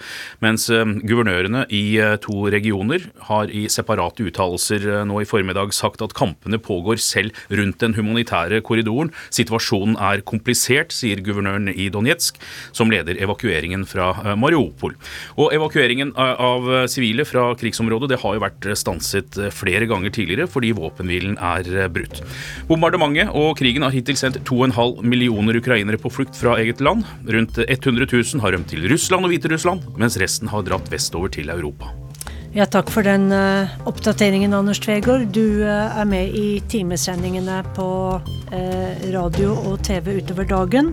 [0.45, 5.73] mens eh, guvernørene i eh, to regioner har i separate uttalelser eh, nå i formiddag
[5.77, 9.12] sagt at kampene pågår selv rundt den humanitære korridoren.
[9.30, 12.40] Situasjonen er komplisert, sier guvernøren i Donetsk,
[12.72, 14.97] som leder evakueringen fra Mariupol.
[15.38, 20.72] Og evakueringen av sivile fra krigsområdet det har jo vært stanset flere ganger tidligere fordi
[20.76, 22.22] våpenhvilen er brutt.
[22.68, 27.05] Bombardementet og krigen har hittil sendt 2,5 millioner ukrainere på flukt fra eget land.
[27.28, 31.53] Rundt 100 000 har rømt til Russland og Hviterussland, mens resten har dratt vestover til
[31.53, 31.92] Europa.
[32.55, 35.25] Ja, takk for den uh, oppdateringen, Anders Tvegård.
[35.35, 37.87] Du uh, er med i timesendingene på
[38.23, 40.93] uh, radio og TV utover dagen.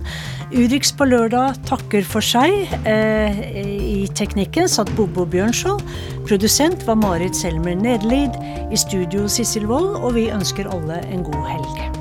[0.57, 2.65] Urix på lørdag takker for seg.
[2.81, 5.85] I teknikken satt Bobo Bjørnskjold.
[6.25, 8.35] Produsent var Marit Selmer Nederlid.
[8.73, 12.00] I studio Sissel Wold, og vi ønsker alle en god helg.